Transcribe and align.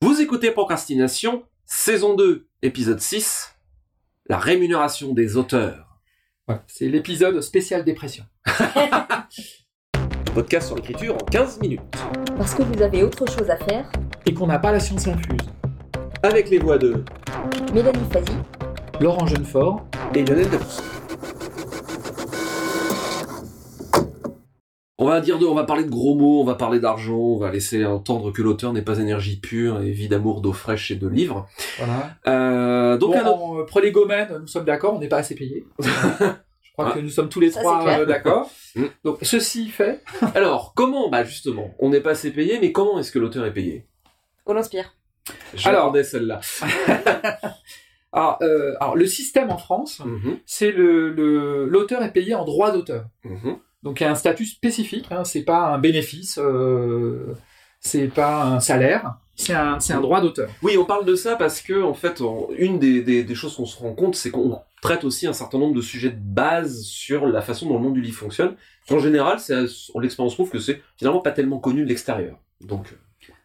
Vous 0.00 0.20
écoutez 0.20 0.52
Procrastination, 0.52 1.42
saison 1.66 2.14
2, 2.14 2.46
épisode 2.62 3.00
6, 3.00 3.56
la 4.28 4.38
rémunération 4.38 5.12
des 5.12 5.36
auteurs. 5.36 5.98
C'est 6.68 6.86
l'épisode 6.86 7.40
spécial 7.40 7.84
dépression. 7.84 8.22
Podcast 10.34 10.68
sur 10.68 10.76
l'écriture 10.76 11.16
en 11.16 11.24
15 11.24 11.58
minutes. 11.60 11.80
Parce 12.36 12.54
que 12.54 12.62
vous 12.62 12.80
avez 12.80 13.02
autre 13.02 13.28
chose 13.28 13.50
à 13.50 13.56
faire, 13.56 13.90
Et 14.24 14.32
qu'on 14.32 14.46
n'a 14.46 14.60
pas 14.60 14.70
la 14.70 14.78
science 14.78 15.08
infuse. 15.08 15.50
Avec 16.22 16.48
les 16.48 16.58
voix 16.60 16.78
de 16.78 17.02
Mélanie 17.74 18.08
Fazi, 18.12 18.36
Laurent 19.00 19.26
Jeunefort, 19.26 19.84
et 20.14 20.24
Lionel 20.24 20.48
Debrousse. 20.48 20.97
On 25.00 25.06
va 25.06 25.20
dire 25.20 25.38
de, 25.38 25.46
on 25.46 25.54
va 25.54 25.62
parler 25.62 25.84
de 25.84 25.90
gros 25.90 26.16
mots, 26.16 26.40
on 26.40 26.44
va 26.44 26.56
parler 26.56 26.80
d'argent, 26.80 27.14
on 27.16 27.38
va 27.38 27.52
laisser 27.52 27.84
entendre 27.84 28.32
que 28.32 28.42
l'auteur 28.42 28.72
n'est 28.72 28.82
pas 28.82 28.98
énergie 28.98 29.36
pure 29.38 29.80
et 29.80 29.92
vie 29.92 30.08
d'amour, 30.08 30.40
d'eau 30.40 30.52
fraîche 30.52 30.90
et 30.90 30.96
de 30.96 31.06
livres. 31.06 31.46
voilà. 31.78 32.16
Euh, 32.26 32.96
donc 32.98 33.14
euh, 33.14 33.64
prolégomène, 33.64 34.38
nous 34.40 34.48
sommes 34.48 34.64
d'accord, 34.64 34.94
on 34.94 34.98
n'est 34.98 35.06
pas 35.08 35.18
assez 35.18 35.36
payés. 35.36 35.64
Je 35.80 36.72
crois 36.72 36.90
Ah. 36.90 36.94
que 36.94 36.98
nous 37.00 37.10
sommes 37.10 37.28
tous 37.28 37.38
les 37.40 37.50
Ça, 37.52 37.60
trois 37.60 37.86
euh, 37.88 38.06
d'accord. 38.06 38.50
Mm. 38.74 38.84
Donc 39.04 39.18
ceci 39.22 39.68
fait, 39.68 40.02
alors 40.34 40.72
comment 40.74 41.08
Bah 41.08 41.22
justement, 41.22 41.74
on 41.78 41.90
n'est 41.90 42.00
pas 42.00 42.10
assez 42.10 42.32
payé, 42.32 42.58
mais 42.60 42.72
comment 42.72 42.98
est-ce 42.98 43.12
que 43.12 43.20
l'auteur 43.20 43.44
est 43.46 43.52
payé? 43.54 43.86
On 44.46 44.56
inspire. 44.56 44.94
Alors, 45.64 45.94
celle-là. 46.04 46.40
alors, 48.12 48.38
euh, 48.42 48.74
alors, 48.80 48.96
le 48.96 49.06
système 49.06 49.50
en 49.50 49.58
France, 49.58 50.00
Mhm, 50.04 50.38
c'est 50.46 50.72
le 50.72 51.66
l'auteur 51.66 52.02
est 52.02 52.12
payé 52.12 52.34
en 52.34 52.44
droit 52.44 52.72
d'auteur. 52.72 53.04
mhm. 53.24 53.58
Donc 53.82 54.00
il 54.00 54.04
y 54.04 54.06
a 54.06 54.10
un 54.10 54.14
statut 54.16 54.44
spécifique, 54.44 55.06
hein, 55.10 55.24
c'est 55.24 55.42
pas 55.44 55.68
un 55.74 55.78
bénéfice, 55.78 56.38
euh, 56.42 57.34
c'est 57.80 58.08
pas 58.08 58.42
un 58.44 58.60
salaire, 58.60 59.14
c'est 59.36 59.54
un, 59.54 59.78
un 59.78 60.00
droit 60.00 60.20
d'auteur. 60.20 60.50
Oui, 60.62 60.76
on 60.76 60.84
parle 60.84 61.04
de 61.04 61.14
ça 61.14 61.36
parce 61.36 61.60
que, 61.60 61.82
en 61.82 61.94
fait, 61.94 62.20
on- 62.20 62.48
une 62.56 62.78
des, 62.80 63.02
des- 63.02 63.22
des 63.22 63.34
choses 63.36 63.54
qu'on 63.56 63.66
se 63.66 63.78
rend 63.78 63.94
compte, 63.94 64.16
c'est 64.16 64.30
qu'on 64.30 64.60
traite 64.82 65.04
aussi 65.04 65.26
un 65.28 65.32
certain 65.32 65.58
nombre 65.58 65.74
de 65.76 65.80
sujets 65.80 66.10
de 66.10 66.18
base 66.20 66.82
sur 66.82 67.26
la 67.26 67.40
façon 67.40 67.66
dont 67.68 67.74
le 67.74 67.80
monde 67.82 67.94
du 67.94 68.00
livre 68.00 68.18
fonctionne. 68.18 68.56
En 68.90 68.98
général, 68.98 69.38
c'est, 69.38 69.54
on- 69.94 70.00
l'expérience 70.00 70.34
prouve 70.34 70.50
que 70.50 70.58
c'est 70.58 70.82
finalement 70.96 71.20
pas 71.20 71.30
tellement 71.32 71.58
connu 71.60 71.84
de 71.84 71.88
l'extérieur. 71.88 72.36
Donc, 72.60 72.96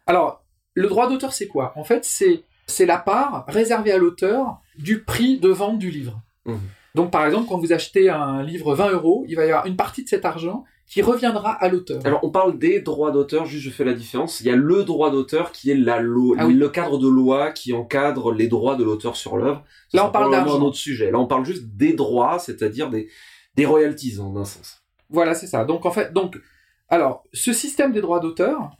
Alors, 0.06 0.42
le 0.74 0.88
droit 0.88 1.08
d'auteur, 1.08 1.32
c'est 1.32 1.46
quoi? 1.46 1.72
En 1.76 1.84
fait, 1.84 2.04
c'est 2.04 2.42
c'est 2.66 2.86
la 2.86 2.96
part 2.98 3.44
réservée 3.46 3.92
à 3.92 3.98
l'auteur 3.98 4.58
du 4.78 5.02
prix 5.04 5.38
de 5.38 5.48
vente 5.50 5.78
du 5.78 5.90
livre. 5.90 6.20
Mhm. 6.46 6.58
Donc, 6.94 7.10
par 7.10 7.26
exemple, 7.26 7.46
quand 7.48 7.58
vous 7.58 7.72
achetez 7.72 8.08
un 8.08 8.42
livre 8.42 8.74
20 8.74 8.90
euros, 8.92 9.24
il 9.28 9.34
va 9.36 9.44
y 9.46 9.50
avoir 9.50 9.66
une 9.66 9.76
partie 9.76 10.04
de 10.04 10.08
cet 10.08 10.24
argent 10.24 10.64
qui 10.86 11.00
reviendra 11.02 11.50
à 11.50 11.68
l'auteur. 11.68 12.00
alors 12.04 12.20
on 12.22 12.30
parle 12.30 12.58
des 12.58 12.80
droits 12.80 13.10
d'auteur, 13.10 13.46
juste 13.46 13.64
je 13.64 13.70
fais 13.70 13.84
la 13.84 13.94
différence. 13.94 14.40
Il 14.40 14.46
y 14.46 14.50
a 14.50 14.54
le 14.56 14.84
droit 14.84 15.10
d'auteur 15.10 15.50
qui 15.50 15.70
est 15.70 15.74
la 15.74 15.98
loi, 16.00 16.36
Ah 16.38 16.46
oui. 16.46 16.54
le 16.54 16.68
cadre 16.68 16.98
de 16.98 17.08
loi 17.08 17.52
qui 17.52 17.72
encadre 17.72 18.32
les 18.32 18.48
droits 18.48 18.76
de 18.76 18.84
l'auteur 18.84 19.16
sur 19.16 19.36
l'œuvre. 19.38 19.64
Là, 19.94 20.06
on 20.06 20.10
parle 20.10 20.24
probablement 20.26 20.44
d'argent. 20.52 20.60
un 20.62 20.68
autre 20.68 20.76
sujet. 20.76 21.10
Là, 21.10 21.18
on 21.18 21.26
parle 21.26 21.44
juste 21.46 21.64
des 21.74 21.94
droits, 21.94 22.38
c'est-à-dire 22.38 22.90
des, 22.90 23.08
des 23.56 23.64
royalties, 23.66 24.20
en 24.20 24.36
un 24.36 24.44
sens. 24.44 24.82
Voilà, 25.08 25.34
c'est 25.34 25.46
ça. 25.46 25.64
Donc, 25.64 25.86
en 25.86 25.90
fait, 25.90 26.12
donc, 26.12 26.38
alors, 26.88 27.24
ce 27.32 27.52
système 27.54 27.92
des 27.92 28.02
droits 28.02 28.20
d'auteur, 28.20 28.70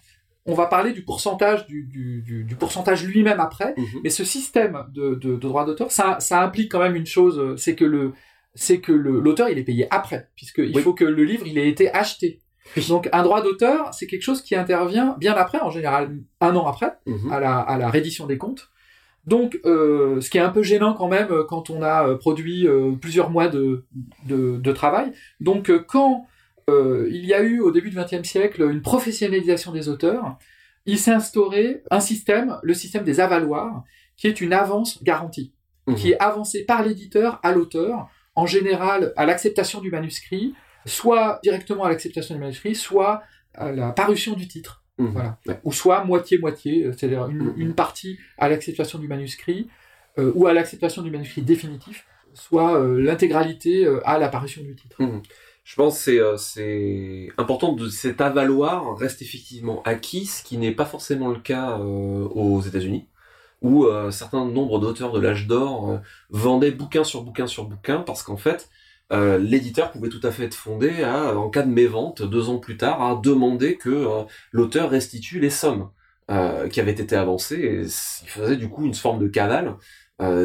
on 0.46 0.54
va 0.54 0.66
parler 0.66 0.92
du 0.92 1.02
pourcentage 1.04 1.66
du, 1.66 1.84
du, 1.84 2.56
pourcentage 2.56 3.04
lui-même 3.04 3.40
après. 3.40 3.74
Mhm. 3.76 4.00
Mais 4.04 4.10
ce 4.10 4.24
système 4.24 4.84
de, 4.92 5.14
de, 5.14 5.36
de 5.36 5.36
droit 5.36 5.64
d'auteur, 5.64 5.90
ça, 5.90 6.18
ça 6.20 6.42
implique 6.42 6.70
quand 6.72 6.80
même 6.80 6.96
une 6.96 7.06
chose, 7.06 7.38
euh, 7.38 7.56
c'est 7.56 7.74
que 7.74 7.84
le, 7.84 8.12
c'est 8.54 8.80
que 8.80 8.92
l'auteur 8.92 9.48
il 9.48 9.58
est 9.58 9.64
payé 9.64 9.86
après, 9.90 10.28
puisqu'il 10.36 10.74
Oui. 10.76 10.82
faut 10.82 10.94
que 10.94 11.04
le 11.04 11.24
livre 11.24 11.46
il 11.46 11.58
ait 11.58 11.68
été 11.68 11.92
acheté. 11.92 12.40
Donc 12.88 13.08
un 13.12 13.22
droit 13.22 13.42
d'auteur, 13.42 13.92
c'est 13.92 14.06
quelque 14.06 14.22
chose 14.22 14.40
qui 14.42 14.54
intervient 14.54 15.16
bien 15.18 15.34
après, 15.34 15.60
en 15.60 15.70
général 15.70 16.16
un 16.40 16.54
an 16.56 16.66
après, 16.66 16.92
Mhm. 17.06 17.32
à 17.32 17.40
la, 17.40 17.58
à 17.58 17.78
la 17.78 17.88
reddition 17.90 18.26
des 18.26 18.38
comptes. 18.38 18.70
Donc, 19.26 19.58
euh, 19.64 20.20
ce 20.20 20.28
qui 20.28 20.36
est 20.36 20.42
un 20.42 20.50
peu 20.50 20.62
gênant 20.62 20.92
quand 20.92 21.08
même 21.08 21.28
euh, 21.30 21.44
quand 21.48 21.70
on 21.70 21.82
a 21.82 22.14
produit 22.16 22.68
euh, 22.68 22.92
plusieurs 23.00 23.30
mois 23.30 23.48
de, 23.48 23.86
de, 24.26 24.58
de 24.58 24.72
travail. 24.72 25.12
Donc, 25.40 25.70
euh, 25.70 25.78
quand 25.78 26.26
euh, 26.70 27.06
il 27.10 27.24
y 27.26 27.34
a 27.34 27.42
eu 27.42 27.60
au 27.60 27.70
début 27.70 27.90
du 27.90 27.96
XXe 27.96 28.26
siècle 28.28 28.62
une 28.70 28.82
professionnalisation 28.82 29.72
des 29.72 29.88
auteurs, 29.88 30.38
il 30.86 30.98
s'est 30.98 31.12
instauré 31.12 31.82
un 31.90 32.00
système, 32.00 32.58
le 32.62 32.74
système 32.74 33.04
des 33.04 33.20
avaloirs, 33.20 33.84
qui 34.16 34.26
est 34.26 34.40
une 34.40 34.52
avance 34.52 35.02
garantie, 35.02 35.52
Mhm. 35.86 35.94
qui 35.96 36.12
est 36.12 36.18
avancée 36.18 36.64
par 36.64 36.82
l'éditeur 36.82 37.40
à 37.42 37.52
l'auteur, 37.52 38.08
en 38.34 38.46
général 38.46 39.12
à 39.16 39.26
l'acceptation 39.26 39.80
du 39.80 39.90
manuscrit, 39.90 40.54
soit 40.86 41.40
directement 41.42 41.84
à 41.84 41.88
l'acceptation 41.90 42.34
du 42.34 42.40
manuscrit, 42.40 42.74
soit 42.74 43.22
à 43.54 43.70
la 43.72 43.92
parution 43.92 44.34
du 44.34 44.46
titre 44.48 44.82
Mhm. 44.98 45.08
Voilà. 45.08 45.38
Ouais. 45.46 45.58
ou 45.64 45.72
soit 45.72 46.04
moitié-moitié, 46.04 46.84
euh, 46.84 46.92
c'est-à-dire 46.92 47.26
une, 47.28 47.44
Mhm. 47.48 47.54
une 47.56 47.74
partie 47.74 48.18
à 48.38 48.48
l'acceptation 48.48 48.98
du 48.98 49.08
manuscrit, 49.08 49.68
euh, 50.18 50.30
ou 50.36 50.46
à 50.46 50.52
l'acceptation 50.52 51.02
du 51.02 51.10
manuscrit 51.10 51.42
définitif, 51.42 52.06
soit 52.32 52.78
euh, 52.80 53.00
l'intégralité 53.00 53.86
à 54.04 54.18
l'apparition 54.18 54.62
du 54.62 54.74
titre. 54.76 54.96
Je 55.64 55.76
pense 55.76 55.98
c'est, 55.98 56.20
euh, 56.20 56.36
c'est 56.36 57.28
important 57.38 57.72
de 57.72 57.88
cet 57.88 58.20
avaloir 58.20 58.96
reste 58.96 59.22
effectivement 59.22 59.82
acquis, 59.84 60.26
ce 60.26 60.44
qui 60.44 60.58
n'est 60.58 60.72
pas 60.72 60.84
forcément 60.84 61.28
le 61.28 61.40
cas 61.40 61.78
euh, 61.78 62.28
aux 62.28 62.60
États-Unis, 62.60 63.08
où 63.62 63.86
euh, 63.86 64.08
un 64.08 64.10
certain 64.10 64.44
nombre 64.44 64.78
d'auteurs 64.78 65.12
de 65.12 65.20
l'âge 65.20 65.46
d'or 65.46 65.90
euh, 65.90 65.98
vendaient 66.28 66.70
bouquin 66.70 67.02
sur 67.02 67.22
bouquin 67.22 67.46
sur 67.46 67.64
bouquin, 67.64 68.00
parce 68.00 68.22
qu'en 68.22 68.36
fait, 68.36 68.68
euh, 69.12 69.38
l'éditeur 69.38 69.90
pouvait 69.90 70.10
tout 70.10 70.20
à 70.22 70.30
fait 70.30 70.44
être 70.44 70.54
fondé 70.54 71.02
à, 71.02 71.34
en 71.36 71.48
cas 71.48 71.62
de 71.62 71.70
mévente, 71.70 72.22
deux 72.22 72.50
ans 72.50 72.58
plus 72.58 72.76
tard, 72.76 73.02
à 73.02 73.18
demander 73.22 73.76
que 73.76 74.06
l'auteur 74.52 74.90
restitue 74.90 75.40
les 75.40 75.50
sommes 75.50 75.90
qui 76.70 76.80
avaient 76.80 76.92
été 76.92 77.14
avancées. 77.16 77.56
Et 77.56 77.82
il 77.82 78.28
faisait 78.28 78.56
du 78.56 78.68
coup 78.70 78.86
une 78.86 78.94
forme 78.94 79.18
de 79.18 79.28
cavale 79.28 79.76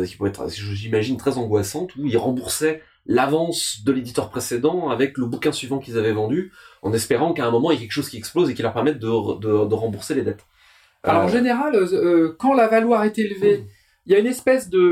qui 0.05 0.15
pouvait 0.17 0.29
être, 0.29 0.49
j'imagine, 0.49 1.15
très 1.17 1.37
angoissante, 1.37 1.95
où 1.95 2.05
il 2.05 2.17
remboursait 2.17 2.81
l'avance 3.17 3.81
de 3.85 3.91
l'éditeur 3.95 4.27
précédent 4.29 4.89
avec 4.95 5.17
le 5.21 5.25
bouquin 5.25 5.51
suivant 5.59 5.79
qu'ils 5.83 5.97
avaient 6.01 6.17
vendu, 6.23 6.51
en 6.87 6.91
espérant 6.99 7.33
qu'à 7.33 7.45
un 7.47 7.51
moment 7.51 7.69
il 7.71 7.75
y 7.75 7.77
ait 7.77 7.81
quelque 7.85 7.99
chose 7.99 8.09
qui 8.11 8.17
explose 8.17 8.47
et 8.49 8.53
qui 8.55 8.61
leur 8.61 8.73
permette 8.73 8.99
de, 8.99 9.11
de, 9.45 9.51
de 9.71 9.75
rembourser 9.83 10.13
les 10.15 10.21
dettes. 10.29 10.45
Alors 11.03 11.23
en 11.23 11.27
Euh, 11.27 11.31
général, 11.39 11.71
euh, 11.75 11.87
euh, 11.93 12.35
quand 12.41 12.53
la 12.61 12.67
valoir 12.75 13.03
est 13.09 13.17
élevée, 13.25 13.57
il 14.05 14.11
y 14.13 14.15
a 14.15 14.19
une 14.19 14.27
espèce 14.35 14.69
de 14.69 14.87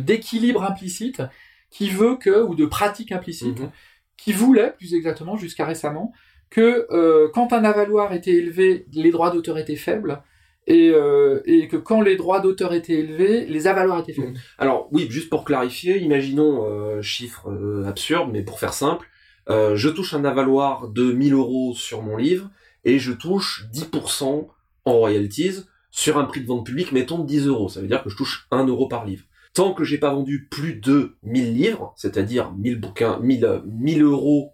d'équilibre 0.00 0.62
implicite 0.64 1.22
qui 1.70 1.90
veut 1.90 2.16
que, 2.16 2.42
ou 2.48 2.54
de 2.54 2.66
pratique 2.66 3.12
implicite, 3.12 3.60
Mhm. 3.60 3.70
qui 4.16 4.32
voulait, 4.32 4.72
plus 4.78 4.94
exactement, 4.94 5.36
jusqu'à 5.36 5.66
récemment, 5.66 6.12
que 6.50 6.86
euh, 6.90 7.28
quand 7.34 7.52
un 7.52 7.64
avaloir 7.64 8.12
était 8.14 8.32
élevé, 8.42 8.86
les 8.92 9.10
droits 9.10 9.30
d'auteur 9.30 9.58
étaient 9.58 9.76
faibles, 9.88 10.22
et, 10.68 10.90
euh, 10.90 11.40
et 11.46 11.66
que 11.66 11.76
quand 11.76 12.02
les 12.02 12.16
droits 12.16 12.40
d'auteur 12.40 12.74
étaient 12.74 13.00
élevés, 13.00 13.46
les 13.46 13.66
avaloirs 13.66 14.00
étaient 14.00 14.12
faibles. 14.12 14.38
Alors 14.58 14.88
oui, 14.92 15.06
juste 15.10 15.30
pour 15.30 15.44
clarifier, 15.44 15.98
imaginons 15.98 16.66
euh, 16.66 17.02
chiffre 17.02 17.50
euh, 17.50 17.84
absurde, 17.86 18.28
mais 18.30 18.42
pour 18.42 18.60
faire 18.60 18.74
simple, 18.74 19.08
euh, 19.48 19.76
je 19.76 19.88
touche 19.88 20.12
un 20.12 20.26
avaloir 20.26 20.88
de 20.88 21.10
1000 21.10 21.32
euros 21.32 21.74
sur 21.74 22.02
mon 22.02 22.18
livre 22.18 22.50
et 22.84 22.98
je 22.98 23.12
touche 23.12 23.64
10% 23.72 24.46
en 24.84 24.92
royalties 24.92 25.64
sur 25.90 26.18
un 26.18 26.24
prix 26.24 26.42
de 26.42 26.46
vente 26.46 26.66
public, 26.66 26.92
mettons 26.92 27.18
de 27.18 27.26
10 27.26 27.46
euros. 27.46 27.70
Ça 27.70 27.80
veut 27.80 27.88
dire 27.88 28.04
que 28.04 28.10
je 28.10 28.16
touche 28.16 28.46
1 28.50 28.66
euro 28.66 28.88
par 28.88 29.06
livre. 29.06 29.24
Tant 29.54 29.72
que 29.72 29.84
j'ai 29.84 29.96
pas 29.96 30.12
vendu 30.12 30.48
plus 30.50 30.74
de 30.74 31.16
1000 31.22 31.54
livres, 31.54 31.94
c'est-à-dire 31.96 32.52
1000 32.52 32.78
bouquins, 32.78 33.18
1000, 33.20 33.44
euh, 33.46 33.60
1000 33.64 34.02
euros, 34.02 34.52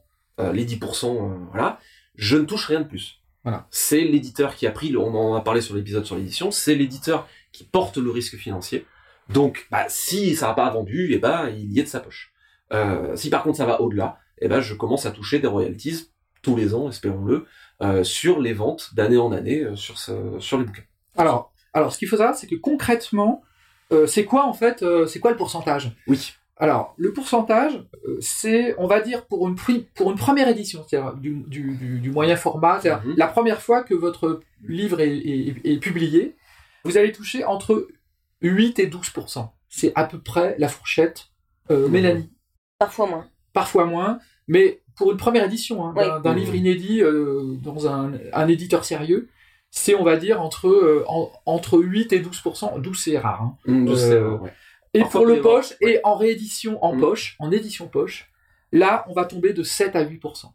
les 0.53 0.65
10%, 0.65 1.07
euh, 1.07 1.35
voilà, 1.51 1.79
je 2.17 2.37
ne 2.37 2.45
touche 2.45 2.67
rien 2.67 2.81
de 2.81 2.89
plus. 2.89 3.21
Voilà. 3.44 3.66
C'est 3.71 4.00
l'éditeur 4.00 4.56
qui 4.56 4.66
a 4.66 4.71
pris, 4.72 4.88
le- 4.88 4.99
on 4.99 5.15
en 5.15 5.34
a 5.34 5.41
parlé 5.43 5.60
sur 5.60 5.77
l'épisode 5.77 6.05
sur 6.05 6.16
l'édition, 6.16 6.50
c'est 6.50 6.75
l'éditeur 6.75 7.28
qui 7.53 7.62
porte 7.65 7.97
le 7.99 8.10
risque 8.10 8.37
financier. 8.37 8.87
Donc, 9.28 9.66
bah, 9.71 9.84
si 9.88 10.34
ça 10.34 10.49
n'a 10.49 10.55
pas 10.55 10.71
vendu, 10.71 11.09
eh 11.12 11.19
ben, 11.19 11.49
il 11.50 11.72
y 11.72 11.81
est 11.81 11.84
de 11.84 11.88
sa 11.88 12.00
poche. 12.00 12.33
Euh, 12.72 13.15
si 13.16 13.31
par 13.31 13.43
contre 13.43 13.59
ça 13.59 13.66
va 13.66 13.81
au-delà, 13.81 14.19
eh 14.41 14.49
ben, 14.49 14.60
je 14.60 14.75
commence 14.75 15.06
à 15.06 15.10
toucher 15.12 15.38
des 15.38 15.47
royalties 15.47 16.10
tous 16.43 16.56
les 16.56 16.75
ans, 16.75 16.88
espérons-le, 16.88 17.47
euh, 17.83 18.04
sur 18.04 18.41
les 18.41 18.53
ventes 18.53 18.94
d'année 18.94 19.16
en 19.19 19.33
année 19.33 19.60
euh, 19.62 19.77
sur, 19.77 19.99
ce- 19.99 20.38
sur 20.41 20.59
les 20.59 20.65
bouquins. 20.65 20.83
Alors, 21.16 21.53
alors, 21.72 21.93
ce 21.93 21.99
qu'il 21.99 22.09
faut 22.09 22.16
savoir, 22.16 22.34
c'est 22.34 22.47
que 22.47 22.54
concrètement, 22.57 23.42
euh, 23.92 24.07
c'est 24.07 24.24
quoi 24.24 24.47
en 24.47 24.53
fait, 24.53 24.83
euh, 24.83 25.07
c'est 25.07 25.21
quoi 25.21 25.30
le 25.30 25.36
pourcentage? 25.36 25.92
Oui. 26.07 26.33
Alors, 26.56 26.95
le 26.97 27.12
pourcentage, 27.12 27.84
euh, 28.06 28.16
c'est, 28.21 28.74
on 28.78 28.86
va 28.86 29.01
dire, 29.01 29.27
pour 29.27 29.48
une, 29.48 29.56
pri- 29.56 29.86
pour 29.97 30.10
une 30.12 30.16
première 30.16 30.48
édition, 30.48 30.84
c'est-à-dire 30.89 31.15
du, 31.15 31.42
du, 31.48 31.74
du- 31.77 31.98
du 31.98 32.10
moyen 32.12 32.36
format, 32.36 32.80
c'est-à-dire 32.80 33.04
Mhm. 33.06 33.15
la 33.16 33.27
première 33.27 33.60
fois 33.60 33.83
que 33.83 33.95
votre 33.95 34.41
livre 34.62 35.01
est, 35.01 35.16
est- 35.16 35.56
est 35.65 35.78
publié, 35.78 36.36
vous 36.84 36.97
allez 36.97 37.10
toucher 37.10 37.45
entre 37.45 37.89
8 38.41 38.78
et 38.78 38.86
12% 38.86 39.51
C'est 39.68 39.92
à 39.97 40.04
peu 40.04 40.21
près 40.21 40.54
la 40.59 40.68
fourchette, 40.68 41.27
euh, 41.72 41.86
Mhm. 41.86 41.92
Mélanie. 41.92 42.30
Parfois 42.78 43.07
moins. 43.09 43.27
Parfois 43.53 43.86
moins, 43.86 44.18
mais 44.47 44.80
pour 44.97 45.10
une 45.10 45.16
première 45.18 45.45
édition 45.45 45.84
hein, 45.84 45.92
d'un 45.97 46.16
Oui. 46.18 46.22
d'un 46.22 46.33
Mhm. 46.34 46.39
livre 46.39 46.54
inédit 46.54 47.03
euh, 47.03 47.57
dans 47.65 47.89
un, 47.89 48.12
un 48.33 48.47
éditeur 48.48 48.84
sérieux, 48.84 49.28
c'est, 49.72 49.97
on 49.97 50.04
va 50.04 50.16
dire, 50.16 50.41
entre, 50.41 50.68
euh, 50.68 51.04
en- 51.09 51.33
entre 51.47 51.80
8 51.80 52.12
et 52.12 52.21
12% 52.21 52.78
12 52.78 53.00
c'est 53.03 53.18
rare. 53.18 53.42
hein. 53.42 53.57
Sais, 53.97 54.21
ouais. 54.21 54.53
Et 54.95 55.01
Parfois, 55.01 55.21
pour 55.23 55.27
le 55.27 55.41
poche, 55.41 55.75
et 55.81 55.99
en 56.05 56.15
réédition 56.17 56.83
en 56.85 56.95
Mm. 56.95 57.01
poche, 57.01 57.37
en 57.41 57.51
édition 57.51 57.89
poche, 57.89 58.31
là, 58.73 59.05
on 59.09 59.13
va 59.13 59.25
tomber 59.25 59.53
de 59.53 59.63
7 59.63 59.97
à 59.97 60.03
8%. 60.05 60.53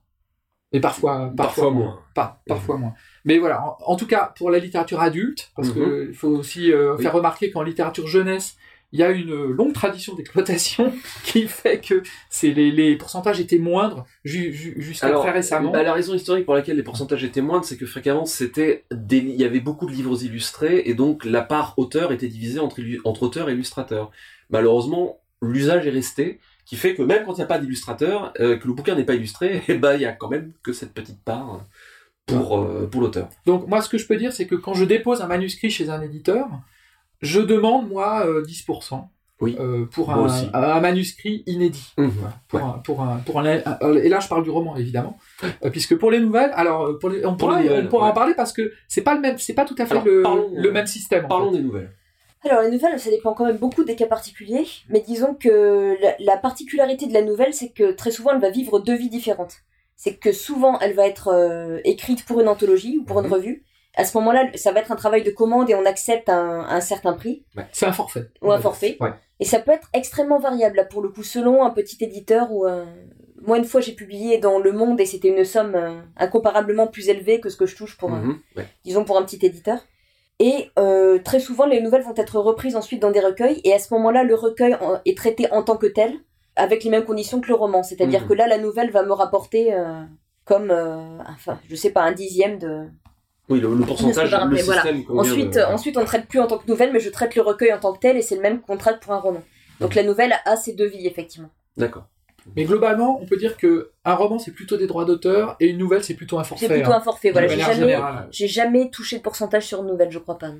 Et 0.72 0.80
parfois, 0.80 1.32
Parfois 1.36 1.72
moins. 1.72 2.00
Pas, 2.14 2.42
parfois 2.48 2.78
moins. 2.78 2.94
Mais 3.26 3.38
voilà, 3.40 3.64
en, 3.66 3.78
en 3.86 3.96
tout 3.96 4.06
cas, 4.08 4.34
pour 4.38 4.50
la 4.52 4.60
littérature 4.60 5.02
adulte, 5.02 5.52
parce 5.56 5.72
que 5.72 6.08
il 6.10 6.14
faut 6.16 6.30
aussi 6.30 6.72
euh, 6.72 6.96
Oui. 6.96 7.04
faire 7.04 7.14
remarquer 7.14 7.50
qu'en 7.52 7.64
littérature 7.64 8.08
jeunesse, 8.08 8.56
il 8.92 9.00
y 9.00 9.04
a 9.04 9.10
une 9.12 9.34
longue 9.52 9.74
tradition 9.74 10.16
d'exploitation 10.16 10.92
qui 11.24 11.48
fait 11.48 11.80
que 11.80 12.02
c'est 12.30 12.52
les, 12.52 12.72
les 12.72 12.96
pourcentages 12.96 13.40
étaient 13.40 13.60
moindres 13.60 14.06
ju- 14.26 14.52
ju- 14.54 14.76
jusqu'à 14.78 15.08
très 15.22 15.32
récemment. 15.32 15.72
bah, 15.72 15.84
la 15.84 15.94
raison 15.94 16.14
historique 16.16 16.46
pour 16.46 16.56
laquelle 16.56 16.76
les 16.78 16.84
pourcentages 16.84 17.24
étaient 17.24 17.42
moindres, 17.42 17.66
c'est 17.66 17.78
que 17.78 17.86
fréquemment 17.86 18.26
c'était 18.26 18.86
des, 18.92 19.18
il 19.18 19.36
y 19.40 19.44
avait 19.46 19.60
beaucoup 19.60 19.86
de 19.86 19.92
livres 19.92 20.24
illustrés 20.24 20.84
et 20.86 20.94
donc 20.96 21.24
la 21.26 21.42
part 21.42 21.76
auteur 21.78 22.12
était 22.12 22.28
divisée 22.28 22.60
entre, 22.60 22.80
entre 23.06 23.24
auteur 23.24 23.50
et 23.50 23.54
illustrateur. 23.54 24.12
Malheureusement, 24.50 25.20
l'usage 25.42 25.86
est 25.86 25.92
resté, 25.92 26.40
qui 26.66 26.76
fait 26.76 26.96
que 26.96 27.02
même 27.04 27.26
quand 27.26 27.34
il 27.34 27.38
n'y 27.38 27.44
a 27.44 27.48
pas 27.48 27.60
d'illustrateur, 27.60 28.34
euh, 28.40 28.58
que 28.58 28.68
le 28.68 28.74
bouquin 28.74 28.96
n'est 28.96 29.04
pas 29.06 29.16
illustré, 29.16 29.62
et 29.68 29.76
bah 29.76 29.96
il 29.96 30.02
y 30.02 30.06
a 30.06 30.12
quand 30.12 30.30
même 30.30 30.52
que 30.64 30.74
cette 30.74 30.94
petite 30.94 31.24
part 31.24 31.64
pour 32.26 32.60
euh, 32.60 32.88
pour 32.92 33.02
l'auteur. 33.02 33.30
Donc 33.46 33.68
moi, 33.68 33.82
ce 33.82 33.90
que 33.90 33.98
je 33.98 34.06
peux 34.08 34.18
dire, 34.18 34.34
c'est 34.34 34.48
que 34.48 34.56
quand 34.56 34.74
je 34.74 34.86
dépose 34.86 35.22
un 35.22 35.28
manuscrit 35.28 35.70
chez 35.70 35.90
un 35.90 36.02
éditeur, 36.02 36.48
je 37.21 37.39
demande 37.42 37.89
moi 37.89 38.25
euh, 38.25 38.44
10%. 38.44 39.04
Oui. 39.42 39.56
euh, 39.57 39.86
pour 39.86 40.10
Moi 40.10 40.18
un, 40.18 40.25
aussi. 40.25 40.50
un 40.54 40.81
manuscrit 40.81 41.44
inédit. 41.48 41.94
Voilà, 41.95 42.33
pour, 42.50 42.60
Ouais. 42.60 42.66
un, 42.66 42.71
pour, 42.80 43.01
un, 43.01 43.18
pour 43.25 43.39
un, 43.39 43.45
un- 43.66 43.94
et 43.95 44.10
là 44.10 44.19
je 44.19 44.27
parle 44.27 44.44
du 44.44 44.50
roman 44.50 44.75
évidemment, 44.75 45.18
Euh, 45.63 45.69
puisque 45.69 45.98
pour 45.98 46.12
les 46.12 46.19
nouvelles, 46.19 46.51
alors 46.56 46.88
euh, 46.88 47.00
pour 47.00 47.07
les, 47.10 47.25
on 47.25 47.30
Pour 47.38 47.48
pourra, 47.48 47.62
les 47.62 47.69
nouvelles, 47.69 47.86
on 47.86 47.88
pourra 47.89 48.06
ouais. 48.07 48.12
en 48.12 48.13
parler 48.16 48.33
parce 48.36 48.51
que 48.51 48.74
c'est 48.89 49.01
pas 49.01 49.16
le 49.16 49.21
même, 49.21 49.38
c'est 49.38 49.54
pas 49.54 49.63
tout 49.63 49.75
à 49.77 49.86
fait 49.86 49.92
Alors, 49.94 50.04
le, 50.04 50.24
parlons, 50.24 50.51
le 50.54 50.68
euh, 50.69 50.71
même 50.74 50.88
système. 50.88 51.24
en 51.24 51.27
Parlons 51.30 51.51
fait. 51.51 51.57
des 51.60 51.63
nouvelles. 51.63 51.89
Alors 52.44 52.63
les 52.63 52.69
nouvelles, 52.71 53.00
ça 53.00 53.10
dépend 53.10 53.33
quand 53.33 53.45
même 53.45 53.56
beaucoup 53.57 53.86
des 53.86 53.95
cas 53.95 54.07
particuliers, 54.07 54.66
mais 54.89 55.00
disons 55.07 55.33
que 55.36 55.95
la, 56.01 56.16
la 56.19 56.36
particularité 56.38 57.07
de 57.07 57.13
la 57.13 57.21
nouvelle, 57.21 57.54
c'est 57.54 57.69
que 57.69 57.92
très 57.94 58.12
souvent 58.12 58.31
elle 58.31 58.42
va 58.42 58.50
vivre 58.50 58.80
deux 58.80 58.95
vies 58.98 59.10
différentes. 59.10 59.56
C'est 59.95 60.16
que 60.16 60.33
souvent 60.33 60.80
elle 60.80 60.95
va 60.95 61.07
être 61.07 61.30
euh, 61.30 61.80
écrite 61.86 62.25
pour 62.25 62.42
une 62.42 62.50
anthologie 62.50 62.98
ou 62.98 63.06
pour 63.06 63.19
une 63.21 63.27
Mhm. 63.27 63.33
revue. 63.33 63.63
À 63.96 64.06
ce 64.06 64.16
moment-là, 64.18 64.46
ça 64.56 64.72
va 64.72 64.80
être 64.82 64.92
un 64.92 64.96
travail 64.96 65.24
de 65.24 65.32
commande 65.32 65.70
et 65.70 65.76
on 65.76 65.86
accepte 65.86 66.30
un, 66.30 66.62
un 66.62 66.80
certain 66.80 67.14
prix 67.14 67.44
C'est 67.72 67.86
un 67.88 67.92
forfait. 67.92 68.30
ou 68.42 68.52
un 68.52 68.60
forfait. 68.60 68.98
Ouais. 69.00 69.12
Et 69.40 69.46
ça 69.46 69.60
peut 69.60 69.72
être 69.72 69.88
extrêmement 69.94 70.40
variable, 70.40 70.78
là, 70.78 70.86
pour 70.86 71.02
le 71.02 71.10
coup, 71.10 71.24
selon 71.24 71.64
un 71.64 71.70
petit 71.72 71.98
éditeur 72.04 72.52
ou 72.52 72.66
un... 72.66 72.86
Moi, 73.42 73.58
une 73.58 73.64
fois, 73.66 73.80
j'ai 73.82 73.94
publié 73.94 74.38
dans 74.38 74.60
Le 74.60 74.72
Monde 74.74 75.00
et 75.00 75.06
c'était 75.06 75.30
une 75.30 75.46
somme 75.46 75.74
euh, 75.76 76.00
incomparablement 76.18 76.88
plus 76.88 77.08
élevée 77.10 77.40
que 77.40 77.50
ce 77.50 77.56
que 77.58 77.66
je 77.66 77.76
touche 77.76 77.98
pour, 77.98 78.12
un- 78.12 78.22
Mhm, 78.22 78.40
ouais. 78.58 78.68
disons, 78.84 79.06
pour 79.06 79.18
un 79.18 79.24
petit 79.24 79.44
éditeur. 79.46 79.80
Et 80.40 80.70
euh, 80.78 81.20
très 81.20 81.40
souvent, 81.40 81.66
les 81.66 81.82
nouvelles 81.82 82.04
vont 82.04 82.14
être 82.16 82.38
reprises 82.40 82.76
ensuite 82.76 83.02
dans 83.02 83.12
des 83.12 83.20
recueils, 83.22 83.60
et 83.64 83.74
à 83.74 83.80
ce 83.80 83.94
moment-là, 83.94 84.24
le 84.24 84.36
recueil 84.36 84.76
en- 84.76 85.00
est 85.06 85.18
traité 85.18 85.52
en 85.52 85.64
tant 85.64 85.78
que 85.78 85.88
tel, 85.88 86.14
avec 86.58 86.84
les 86.84 86.90
mêmes 86.90 87.06
conditions 87.06 87.40
que 87.42 87.48
le 87.48 87.56
roman. 87.56 87.82
C'est-à-dire 87.82 88.22
Mhm. 88.24 88.28
que 88.28 88.34
là, 88.34 88.46
la 88.48 88.58
nouvelle 88.58 88.92
va 88.92 89.04
me 89.04 89.14
rapporter 89.14 89.74
euh, 89.74 90.02
comme, 90.46 90.70
enfin, 91.30 91.60
je 91.70 91.76
sais 91.76 91.92
pas, 91.92 92.04
un 92.04 92.12
dixième 92.12 92.58
de... 92.60 92.84
Oui, 93.50 93.60
le, 93.60 93.74
le 93.74 93.86
pourcentage, 93.86 94.31
le 94.31 94.62
voilà. 94.62 94.81
système. 94.84 95.04
Ensuite, 95.10 95.54
de- 95.54 95.60
euh, 95.60 95.68
ensuite, 95.74 95.98
on 95.98 96.06
traite 96.06 96.28
plus 96.28 96.40
en 96.40 96.48
tant 96.48 96.57
que 96.60 96.68
nouvelle, 96.68 96.92
mais 96.94 97.00
je 97.00 97.10
traite 97.10 97.36
le 97.36 97.42
recueil 97.42 97.74
en 97.74 97.80
tant 97.80 97.94
que 97.94 98.00
tel, 98.00 98.16
et 98.18 98.22
c'est 98.22 98.36
le 98.36 98.42
même 98.42 98.62
qu'on 98.62 98.78
traite 98.78 99.00
pour 99.00 99.13
un 99.13 99.19
roman. 99.19 99.42
Donc 99.80 99.96
la 99.96 100.04
nouvelle 100.04 100.34
a 100.46 100.56
ses 100.56 100.74
deux 100.74 100.88
vies, 100.88 101.07
effectivement. 101.07 101.50
D'accord. 101.78 102.06
Mais 102.56 102.63
globalement, 102.66 103.19
on 103.22 103.25
peut 103.25 103.38
dire 103.38 103.57
que 103.57 103.92
un 104.06 104.16
roman 104.16 104.40
c'est 104.40 104.51
plutôt 104.51 104.75
des 104.78 104.88
droits 104.88 105.06
d'auteur 105.06 105.56
et 105.60 105.68
une 105.68 105.78
nouvelle 105.78 106.04
c'est 106.04 106.13
plutôt 106.16 106.40
un 106.40 106.44
forfait. 106.44 106.68
C'est 106.68 106.74
plutôt 106.74 106.92
hein, 106.92 106.98
un 106.98 107.01
forfait, 107.01 107.31
voilà. 107.31 107.48
J'ai 107.48 107.60
jamais, 107.60 107.98
jamais 108.48 108.90
touché 108.90 109.18
de 109.18 109.22
pourcentage 109.22 109.66
sur 109.68 109.81
une 109.81 109.88
nouvelle, 109.88 110.10
je 110.12 110.19
crois 110.19 110.38
pas. 110.38 110.52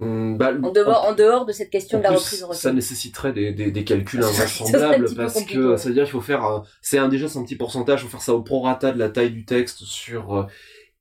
Hum, 0.00 0.36
bah, 0.36 0.50
En 0.62 0.70
dehors, 0.72 1.04
en 1.04 1.12
dehors 1.14 1.44
de 1.46 1.52
cette 1.52 1.70
question 1.70 1.98
En 1.98 2.00
de 2.00 2.04
la 2.04 2.10
plus, 2.10 2.18
reprise 2.18 2.42
au 2.42 2.46
recueil. 2.48 2.60
ça 2.60 2.72
nécessaiterait 2.72 3.32
des, 3.32 3.52
des, 3.52 3.70
des 3.70 3.84
calculs 3.84 4.24
invraisemblables 4.24 5.14
parce 5.14 5.44
que 5.44 5.76
ça 5.76 5.88
veut 5.88 5.94
dire 5.94 6.04
qu'il 6.04 6.12
faut 6.12 6.20
faire 6.20 6.42
un- 6.44 6.64
c'est 6.80 6.98
un 6.98 7.08
déjà 7.08 7.28
c'est 7.28 7.38
un 7.38 7.44
petit 7.44 7.56
pourcentage, 7.56 8.00
il 8.00 8.04
faut 8.04 8.10
faire 8.10 8.22
ça 8.22 8.34
au 8.34 8.42
prorata 8.42 8.90
de 8.90 8.98
la 8.98 9.10
taille 9.10 9.30
du 9.30 9.44
texte 9.44 9.84
sur 9.84 10.34
euh, 10.36 10.42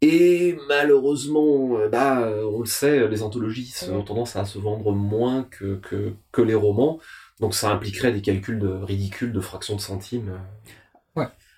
et 0.01 0.57
malheureusement 0.67 1.77
euh, 1.77 1.89
bah 1.89 2.21
euh, 2.21 2.43
on 2.45 2.59
le 2.59 2.65
sait 2.65 3.07
les 3.07 3.21
anthologies 3.23 3.71
Ouais. 3.83 3.93
ont 3.93 4.03
tendance 4.03 4.35
à 4.35 4.45
se 4.45 4.57
vendre 4.59 4.91
moins 4.91 5.43
que 5.43 5.75
que 5.75 6.13
que 6.31 6.41
les 6.41 6.55
romans 6.55 6.99
donc 7.39 7.53
ça 7.55 7.71
impliquerait 7.71 8.11
des 8.11 8.21
calculs 8.21 8.59
de 8.59 8.67
ridicules 8.67 9.31
de 9.33 9.39
fractions 9.39 9.75
de 9.75 9.81
centimes. 9.81 10.31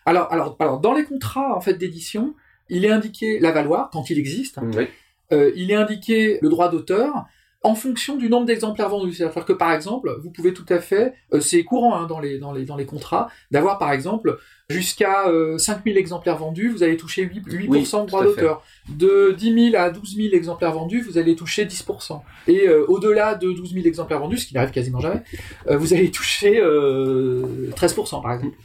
Alors, 0.06 0.32
alors, 0.34 0.58
alors, 0.60 0.80
dans 0.82 0.94
les 0.94 1.06
contrats 1.06 1.56
en 1.56 1.62
fait 1.62 1.76
d'édition, 1.76 2.36
il 2.68 2.84
est 2.84 2.90
indiqué 2.92 3.40
la 3.40 3.54
valoir 3.54 3.90
quand 3.90 4.10
il 4.10 4.20
existe. 4.20 4.60
Oui. 4.76 4.88
Euh, 5.32 5.54
il 5.56 5.72
est 5.72 5.76
indiqué 5.76 6.40
le 6.42 6.50
droit 6.50 6.70
d'auteur 6.70 7.26
en 7.64 7.76
fonction 7.76 8.18
du 8.18 8.30
nombre 8.30 8.46
d'exemplaires 8.46 8.90
vendus. 8.90 9.14
C'est-à-dire 9.14 9.46
que 9.46 9.54
par 9.54 9.72
exemple, 9.72 10.14
vous 10.22 10.30
pouvez 10.32 10.54
tout 10.54 10.66
à 10.70 10.80
fait, 10.80 11.14
euh, 11.34 11.40
c'est 11.40 11.64
courant 11.64 11.96
hein, 11.96 12.06
dans, 12.08 12.20
les, 12.20 12.38
dans, 12.38 12.52
les, 12.52 12.66
dans 12.66 12.76
les 12.76 12.86
contrats, 12.86 13.30
d'avoir 13.52 13.78
par 13.80 13.92
exemple 13.92 14.38
jusqu'à 14.70 15.28
euh, 15.28 15.58
5000 15.58 15.98
exemplaires 15.98 16.38
vendus, 16.38 16.70
vous 16.70 16.84
allez 16.84 16.98
toucher 16.98 17.26
8%, 17.26 17.52
8 17.52 17.68
Oui, 17.70 17.84
de 17.84 17.90
droit 17.90 18.06
tout 18.06 18.16
à 18.18 18.20
fait. 18.22 18.42
d'auteur. 18.42 18.64
De 18.90 19.34
10 19.38 19.72
000 19.72 19.76
à 19.82 19.90
12 19.92 20.16
000 20.16 20.36
exemplaires 20.36 20.74
vendus, 20.74 21.02
vous 21.02 21.18
allez 21.18 21.36
toucher 21.36 21.66
10%. 21.66 22.22
Et 22.48 22.68
euh, 22.68 22.86
au-delà 22.88 23.36
de 23.36 23.52
12 23.52 23.74
000 23.74 23.86
exemplaires 23.86 24.20
vendus, 24.20 24.38
ce 24.40 24.48
qui 24.48 24.54
n'arrive 24.54 24.72
quasiment 24.72 25.00
jamais, 25.00 25.22
euh, 25.68 25.78
vous 25.78 25.94
allez 25.94 26.12
toucher 26.12 26.60
euh, 26.60 27.70
13% 27.76 28.22
par 28.22 28.34
exemple. 28.34 28.56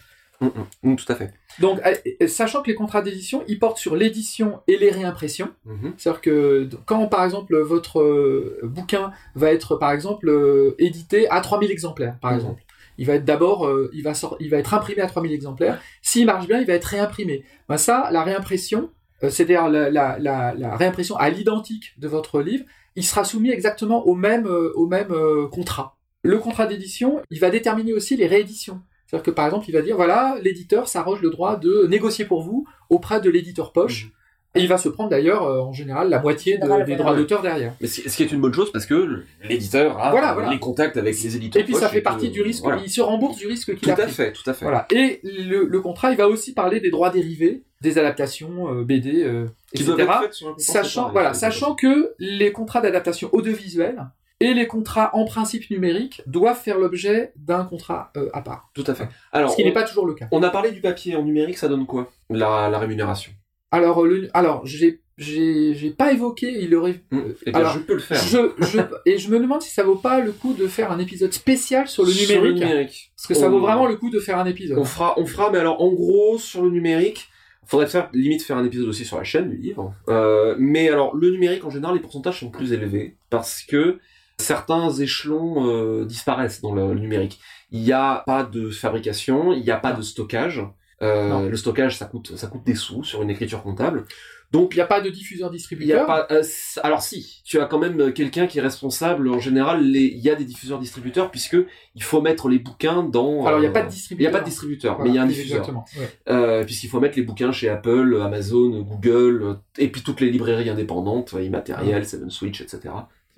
Hum, 0.41 0.53
hum, 0.57 0.67
hum, 0.85 0.97
tout 0.97 1.11
à 1.13 1.17
fait. 1.17 1.33
Donc, 1.61 1.81
euh, 1.85 2.27
sachant 2.29 2.63
que 2.63 2.69
les 2.69 2.75
contrats 2.75 3.03
d'édition, 3.03 3.43
ils 3.49 3.59
portent 3.59 3.79
sur 3.79 3.97
l'édition 3.97 4.61
et 4.69 4.77
les 4.77 4.91
réimpressions. 4.91 5.51
Mhm. 5.65 5.95
C'est-à-dire 5.97 6.21
que 6.21 6.69
quand, 6.87 7.07
par 7.09 7.25
exemple, 7.25 7.57
votre 7.59 8.01
euh, 8.01 8.61
bouquin 8.63 9.13
va 9.35 9.53
être, 9.53 9.77
par 9.77 9.93
exemple, 9.93 10.29
euh, 10.29 10.75
édité 10.79 11.29
à 11.31 11.41
3000 11.41 11.71
exemplaires, 11.71 12.17
par 12.21 12.31
Mhm. 12.33 12.37
exemple, 12.39 12.63
il 12.99 13.07
va 13.07 13.15
être 13.15 13.25
d'abord, 13.25 13.67
euh, 13.67 13.91
il, 13.93 14.03
va 14.03 14.13
il 14.41 14.51
va 14.51 14.57
être 14.59 14.75
imprimé 14.75 15.01
à 15.03 15.07
3000 15.07 15.33
exemplaires. 15.33 15.81
S'il 16.03 16.27
marche 16.27 16.47
bien, 16.47 16.59
il 16.61 16.67
va 16.67 16.75
être 16.75 16.85
réimprimé. 16.85 17.45
Ben 17.69 17.77
ça, 17.77 18.09
la 18.13 18.23
réimpression, 18.25 18.91
euh, 19.23 19.31
c'est-à-dire 19.31 19.69
la, 19.69 19.91
la, 19.91 20.19
la, 20.19 20.55
la 20.55 20.77
réimpression 20.77 21.17
à 21.17 21.29
l'identique 21.31 21.95
de 21.99 22.09
votre 22.09 22.41
livre, 22.41 22.65
il 22.97 23.05
sera 23.05 23.25
soumis 23.25 23.51
exactement 23.51 24.07
au 24.07 24.15
même, 24.15 24.47
euh, 24.47 24.73
au 24.75 24.87
même 24.87 25.13
euh, 25.13 25.47
contrat. 25.49 25.97
Le 26.23 26.39
contrat 26.39 26.67
d'édition, 26.67 27.21
il 27.31 27.39
va 27.39 27.51
déterminer 27.51 27.93
aussi 27.93 28.17
les 28.17 28.27
rééditions. 28.27 28.81
C'est-à-dire 29.09 29.25
que 29.25 29.31
par 29.31 29.47
exemple, 29.47 29.65
il 29.69 29.73
va 29.73 29.83
dire 29.83 29.97
voilà, 29.97 30.37
l'éditeur 30.43 30.87
s'arroge 30.87 31.23
le 31.23 31.31
droit 31.31 31.57
de 31.57 31.87
négocier 31.89 32.25
pour 32.27 32.43
vous 32.43 32.67
auprès 32.91 33.21
de 33.21 33.31
l'éditeur 33.31 33.73
poche. 33.73 34.11
Et 34.55 34.61
il 34.61 34.67
va 34.69 34.79
se 34.79 34.89
prendre 34.89 35.11
d'ailleurs 35.11 35.43
euh, 35.45 35.61
en 35.61 35.73
général 35.75 36.09
la 36.09 36.21
moitié 36.21 36.57
de- 36.57 36.85
des 36.85 36.97
droits 36.97 37.15
d'auteur 37.15 37.43
derrière. 37.43 37.75
Mais 37.83 37.87
ce 37.87 38.01
qui 38.17 38.23
est 38.23 38.33
une 38.33 38.41
bonne 38.41 38.55
chose 38.55 38.73
parce 38.73 38.87
que 38.87 39.25
l'éditeur 39.45 39.99
a 39.99 40.11
Voilà, 40.11 40.31
euh, 40.31 40.35
voilà. 40.35 40.51
les 40.51 40.59
contacts 40.59 40.97
avec 40.97 41.15
les 41.23 41.37
éditeurs. 41.37 41.61
Et 41.63 41.65
puis 41.67 41.75
ça 41.75 41.89
fait 41.91 41.99
que- 41.99 42.05
partie 42.05 42.31
du 42.31 42.41
risque, 42.43 42.65
Voilà. 42.65 42.81
il 42.83 42.91
se 42.91 43.01
rembourse 43.03 43.37
du 43.37 43.47
risque 43.47 43.75
qu'il 43.77 43.81
Tout 43.81 43.91
a 43.91 43.93
à 43.93 43.97
pris. 44.07 44.11
fait, 44.13 44.33
tout 44.33 44.49
à 44.49 44.55
fait. 44.55 44.65
Voilà. 44.65 44.87
Et 44.91 45.21
le, 45.23 45.65
le 45.67 45.81
contrat, 45.81 46.11
il 46.13 46.17
va 46.17 46.29
aussi 46.29 46.55
parler 46.55 46.81
des 46.81 46.91
droits 46.91 47.11
dérivés, 47.11 47.63
des 47.83 47.99
adaptations, 47.99 48.73
euh, 48.75 48.85
BD, 48.85 49.23
euh, 49.23 49.47
Qui 49.75 49.83
etc. 49.83 50.09
Sachant, 50.57 51.11
voilà, 51.13 51.35
sachant 51.35 51.75
que 51.75 52.15
les 52.19 52.51
contrats 52.51 52.81
d'adaptation 52.81 53.29
audiovisuelle 53.33 54.03
et 54.41 54.55
les 54.55 54.67
contrats 54.67 55.11
en 55.15 55.25
principe 55.25 55.69
numérique 55.71 56.23
doivent 56.27 56.61
faire 56.61 56.79
l'objet 56.79 57.33
d'un 57.37 57.65
contrat 57.65 58.13
euh, 58.17 58.29
à 58.33 58.41
part. 58.43 58.71
Tout 58.75 58.85
à 58.87 58.95
fait. 58.95 59.09
Alors, 59.33 59.51
Ce 59.51 59.57
qui 59.57 59.65
n'est 59.65 59.73
pas 59.73 59.83
toujours 59.85 60.07
le 60.07 60.15
cas. 60.15 60.29
on 60.33 60.43
a 60.43 60.51
parlé 60.51 60.71
du 60.71 60.81
papier 60.81 61.17
en 61.17 61.23
numérique, 61.25 61.59
ça 61.59 61.69
donne 61.69 61.87
quoi? 61.87 62.11
La, 62.31 62.69
la 62.71 62.79
rémunération 62.79 63.33
Alors, 63.73 64.05
le, 64.05 64.29
alors, 64.35 64.65
j'ai, 64.65 65.01
j'ai, 65.17 65.75
j'ai 65.75 65.91
pas 65.91 66.13
évoqué, 66.13 66.53
il 66.63 66.73
aurait, 66.77 67.03
Hum, 67.11 67.35
Eh 67.47 67.51
bien, 67.51 67.61
alors, 67.61 67.73
je 67.73 67.81
peux 67.81 67.95
le 67.95 67.99
faire. 67.99 68.23
je, 68.23 68.53
je, 68.65 68.79
et 69.07 69.19
je 69.19 69.29
me 69.31 69.41
demande 69.41 69.61
si 69.63 69.71
ça 69.71 69.83
vaut 69.83 69.97
pas 69.97 70.21
le 70.21 70.31
coup 70.33 70.55
de 70.55 70.69
faire 70.69 70.93
un 70.93 71.01
épisode 71.01 71.33
spécial 71.33 71.89
sur 71.89 72.05
le 72.05 72.11
Sur 72.13 72.37
numérique. 72.41 72.63
numérique. 72.63 73.13
Parce 73.17 73.27
que 73.27 73.35
ça 73.35 73.49
vaut 73.49 73.59
vraiment 73.61 73.87
le 73.87 73.97
coup 73.97 74.11
de 74.11 74.21
faire 74.21 74.39
un 74.39 74.47
épisode. 74.47 74.79
On 74.79 74.85
fera, 74.85 75.19
on 75.19 75.27
fera, 75.27 75.51
mais 75.51 75.59
alors 75.59 75.83
en 75.83 75.93
gros 75.93 76.39
sur 76.39 76.63
le 76.63 76.71
numérique, 76.71 77.29
faudrait 77.67 77.89
faire 77.89 78.09
limite 78.13 78.43
faire 78.43 78.57
un 78.57 78.65
épisode 78.65 78.87
aussi 78.89 79.05
sur 79.05 79.19
la 79.19 79.25
chaîne 79.25 79.51
du 79.51 79.57
livre. 79.57 79.93
Euh, 80.09 80.55
mais 80.61 80.89
alors 80.89 81.15
le 81.17 81.31
numérique 81.33 81.65
en 81.65 81.71
général, 81.71 81.97
les 81.97 82.01
pourcentages 82.01 82.39
sont 82.41 82.51
plus 82.51 82.73
élevés 82.73 83.17
parce 83.31 83.63
que 83.63 83.99
certains 84.39 84.91
échelons 84.93 85.67
euh, 85.69 86.05
disparaissent 86.05 86.61
dans 86.61 86.73
le, 86.75 86.93
le 86.95 87.01
numérique. 87.01 87.39
Il 87.71 87.83
n'y 87.83 87.93
a 87.93 88.23
pas 88.27 88.45
de 88.45 88.71
fabrication, 88.71 89.53
il 89.53 89.63
n'y 89.63 89.71
a 89.71 89.77
pas 89.77 89.93
de 89.93 90.03
stockage. 90.03 90.63
Euh, 91.03 91.49
le 91.49 91.57
stockage, 91.57 91.97
ça 91.97 92.07
coûte, 92.07 92.37
ça 92.37 92.49
coûte 92.49 92.65
des 92.65 92.75
sous 92.75 93.05
sur 93.05 93.23
une 93.23 93.31
écriture 93.31 93.63
comptable. 93.63 94.05
Donc 94.51 94.71
Il 94.73 94.77
n'y 94.79 94.83
a 94.83 94.87
pas 94.87 95.03
de 95.03 95.11
diffuseur 95.11 95.49
il 95.51 95.53
y 95.53 95.55
a 95.55 95.59
distributeur. 95.59 96.07
pas. 96.07 96.27
euh, 96.31 96.43
alors 96.83 97.03
si, 97.03 97.43
tu 97.45 97.61
as 97.61 97.67
quand 97.67 97.79
même 97.79 98.01
euh, 98.01 98.11
quelqu'un 98.13 98.47
qui 98.47 98.59
est 98.59 98.63
responsable. 98.63 99.29
En 99.29 99.39
général, 99.39 99.85
les- 99.85 100.07
il 100.07 100.19
y 100.21 100.31
a 100.31 100.35
des 100.35 100.47
diffuseurs 100.47 100.79
distributeurs 100.79 101.31
puisque 101.31 101.59
il 101.95 102.03
faut 102.03 102.23
mettre 102.23 102.49
les 102.49 102.59
bouquins 102.59 103.03
dans. 103.03 103.45
Alors 103.45 103.59
il 103.59 103.61
n'y 103.61 103.67
a 103.67 103.71
euh, 103.71 103.73
pas 103.75 103.83
de 103.83 103.87
il 103.89 103.91
n'y 103.91 103.95
distributeur. 103.95 104.35
a 104.35 104.39
pas 104.39 104.41
de 104.41 104.49
distributeur, 104.49 104.97
Voilà, 104.97 105.05
mais 105.05 105.15
il 105.15 105.17
y 105.17 105.19
a 105.19 105.23
un 105.23 105.27
diffuseur. 105.27 105.59
Exactement. 105.59 105.85
ouais. 105.99 106.09
Euh, 106.31 106.65
puisqu'il 106.65 106.89
faut 106.89 106.99
mettre 106.99 107.17
les 107.19 107.25
bouquins 107.25 107.53
chez 107.53 107.69
Apple, 107.69 108.19
Amazon, 108.25 108.81
Google, 108.81 109.43
euh, 109.43 109.55
et 109.77 109.89
puis 109.89 110.01
toutes 110.03 110.23
les 110.23 110.31
librairies 110.31 110.71
indépendantes, 110.71 111.35
euh, 111.35 111.43
Immatériel, 111.43 112.07
Seven 112.07 112.31
Switch, 112.31 112.63
etc. 112.63 112.81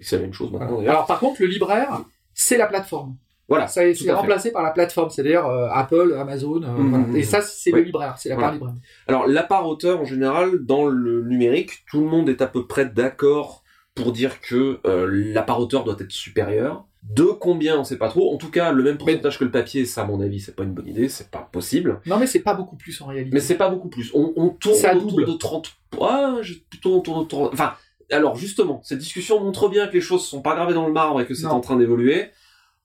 C'est 0.01 0.17
la 0.17 0.23
même 0.23 0.33
chose 0.35 0.51
maintenant. 0.53 0.81
Alors 0.81 1.07
par 1.07 1.19
contre, 1.21 1.41
le 1.43 1.47
libraire, 1.49 2.03
c'est 2.35 2.57
la 2.57 2.67
plateforme. 2.67 3.17
Voilà. 3.49 3.67
Ça 3.67 3.83
c'est 3.95 4.13
remplacé 4.13 4.53
par 4.53 4.63
la 4.63 4.71
plateforme, 4.71 5.11
c'est-à-dire 5.11 5.45
euh, 5.47 5.69
Apple, 5.73 6.15
Amazon. 6.19 6.63
euh, 6.63 6.69
Mhm, 6.69 6.89
voilà. 6.91 7.07
mhm. 7.07 7.17
Et 7.17 7.23
ça, 7.25 7.41
c'est 7.43 7.73
Ouais. 7.73 7.81
le 7.81 7.87
libraire, 7.87 8.15
c'est 8.17 8.29
la 8.29 8.37
Voilà. 8.37 8.49
part 8.51 8.55
libraire. 8.55 8.75
Alors 9.09 9.27
la 9.27 9.43
part 9.43 9.67
auteur 9.67 10.01
en 10.01 10.05
général 10.05 10.65
dans 10.65 10.87
le 10.87 11.23
numérique, 11.25 11.85
tout 11.91 12.01
le 12.01 12.07
monde 12.07 12.29
est 12.29 12.43
à 12.43 12.47
peu 12.47 12.67
près 12.69 12.87
d'accord 12.87 13.65
pour 13.97 14.13
dire 14.13 14.41
que 14.41 14.79
euh, 14.87 15.09
la 15.11 15.43
part 15.43 15.59
auteur 15.59 15.83
doit 15.85 15.97
être 15.99 16.13
supérieure. 16.13 16.85
De 17.03 17.25
combien, 17.25 17.81
on 17.81 17.83
sait 17.85 17.97
pas 17.99 18.09
trop. 18.09 18.33
En 18.33 18.37
tout 18.37 18.51
cas, 18.51 18.73
le 18.73 18.83
même 18.85 18.99
pourcentage 18.99 19.39
que 19.39 19.45
le 19.45 19.51
papier, 19.51 19.85
ça, 19.87 20.03
à 20.03 20.05
mon 20.05 20.21
avis, 20.21 20.39
c'est 20.39 20.55
pas 20.55 20.63
une 20.65 20.73
bonne 20.75 20.87
idée, 20.87 21.09
c'est 21.09 21.31
pas 21.31 21.49
possible. 21.51 22.01
Non, 22.07 22.19
mais 22.19 22.27
c'est 22.27 22.41
pas 22.41 22.53
beaucoup 22.55 22.77
plus 22.77 23.01
en 23.01 23.07
réalité. 23.07 23.31
Mais 23.33 23.41
c'est 23.41 23.57
pas 23.57 23.71
beaucoup 23.71 23.89
plus. 23.89 24.11
On, 24.15 24.33
on 24.37 24.51
tourne 24.51 24.77
autour 24.97 25.11
double. 25.11 25.25
de 25.27 25.33
30. 25.33 25.73
Ouais, 25.99 26.43
je- 26.43 26.59
plutôt 26.69 26.99
autour 26.99 27.23
de 27.25 27.29
30. 27.29 27.51
Enfin, 27.55 27.73
alors 28.11 28.37
justement, 28.37 28.81
cette 28.85 28.99
discussion 28.99 29.41
montre 29.41 29.69
bien 29.69 29.87
que 29.87 29.93
les 29.95 30.01
choses 30.01 30.25
sont 30.27 30.43
pas 30.43 30.55
gravées 30.55 30.75
dans 30.75 30.87
le 30.87 30.93
marbre 30.93 31.21
et 31.21 31.27
que 31.27 31.35
c'est 31.35 31.47
en 31.47 31.61
train 31.61 31.77
d'évoluer. 31.77 32.31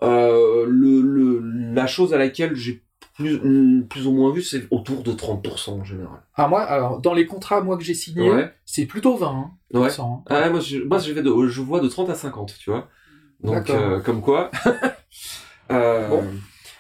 Euh, 0.04 0.66
le, 0.68 1.02
le, 1.02 1.42
la 1.74 1.88
chose 1.88 2.14
à 2.14 2.18
laquelle 2.18 2.56
j'ai 2.56 2.84
plus, 3.16 3.40
plus 3.90 4.08
ou 4.08 4.12
moins 4.12 4.32
vu, 4.34 4.42
c'est 4.42 4.68
autour 4.72 5.02
de 5.04 5.14
30% 5.14 5.70
en 5.70 5.84
général. 5.86 6.20
Ah, 6.36 6.48
moi, 6.50 6.62
alors, 6.64 7.00
dans 7.00 7.14
les 7.14 7.26
contrats, 7.26 7.62
moi, 7.62 7.78
que 7.78 7.84
j'ai 7.84 7.94
signés, 7.94 8.30
Ouais. 8.30 8.54
c'est 8.66 8.86
plutôt 8.86 9.16
20, 9.16 9.28
hein, 9.28 9.52
Ouais. 9.74 9.90
hein. 10.00 10.22
Ah, 10.30 10.42
ouais, 10.42 10.50
moi, 10.50 10.60
je, 10.60 10.80
moi 10.80 10.98
je, 11.00 11.14
vais 11.14 11.22
de, 11.22 11.48
je 11.48 11.62
vois 11.62 11.80
de 11.80 11.88
30 11.88 12.10
à 12.10 12.16
50, 12.16 12.56
tu 12.60 12.70
vois. 12.72 12.90
Donc, 13.42 13.70
euh, 13.70 14.00
comme 14.02 14.22
quoi. 14.22 14.52
Euh, 15.72 16.08
Bon. 16.10 16.24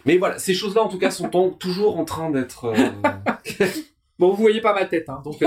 Mais 0.06 0.18
voilà, 0.18 0.38
ces 0.38 0.54
choses-là, 0.54 0.84
en 0.84 0.88
tout 0.90 1.00
cas, 1.00 1.10
sont 1.10 1.36
en- 1.36 1.50
toujours 1.50 1.98
en 1.98 2.06
train 2.06 2.30
d'être. 2.30 2.72
Bon, 4.20 4.30
vous 4.30 4.38
voyez 4.44 4.62
pas 4.62 4.74
ma 4.74 4.86
tête, 4.86 5.10
hein, 5.10 5.22
donc... 5.25 5.42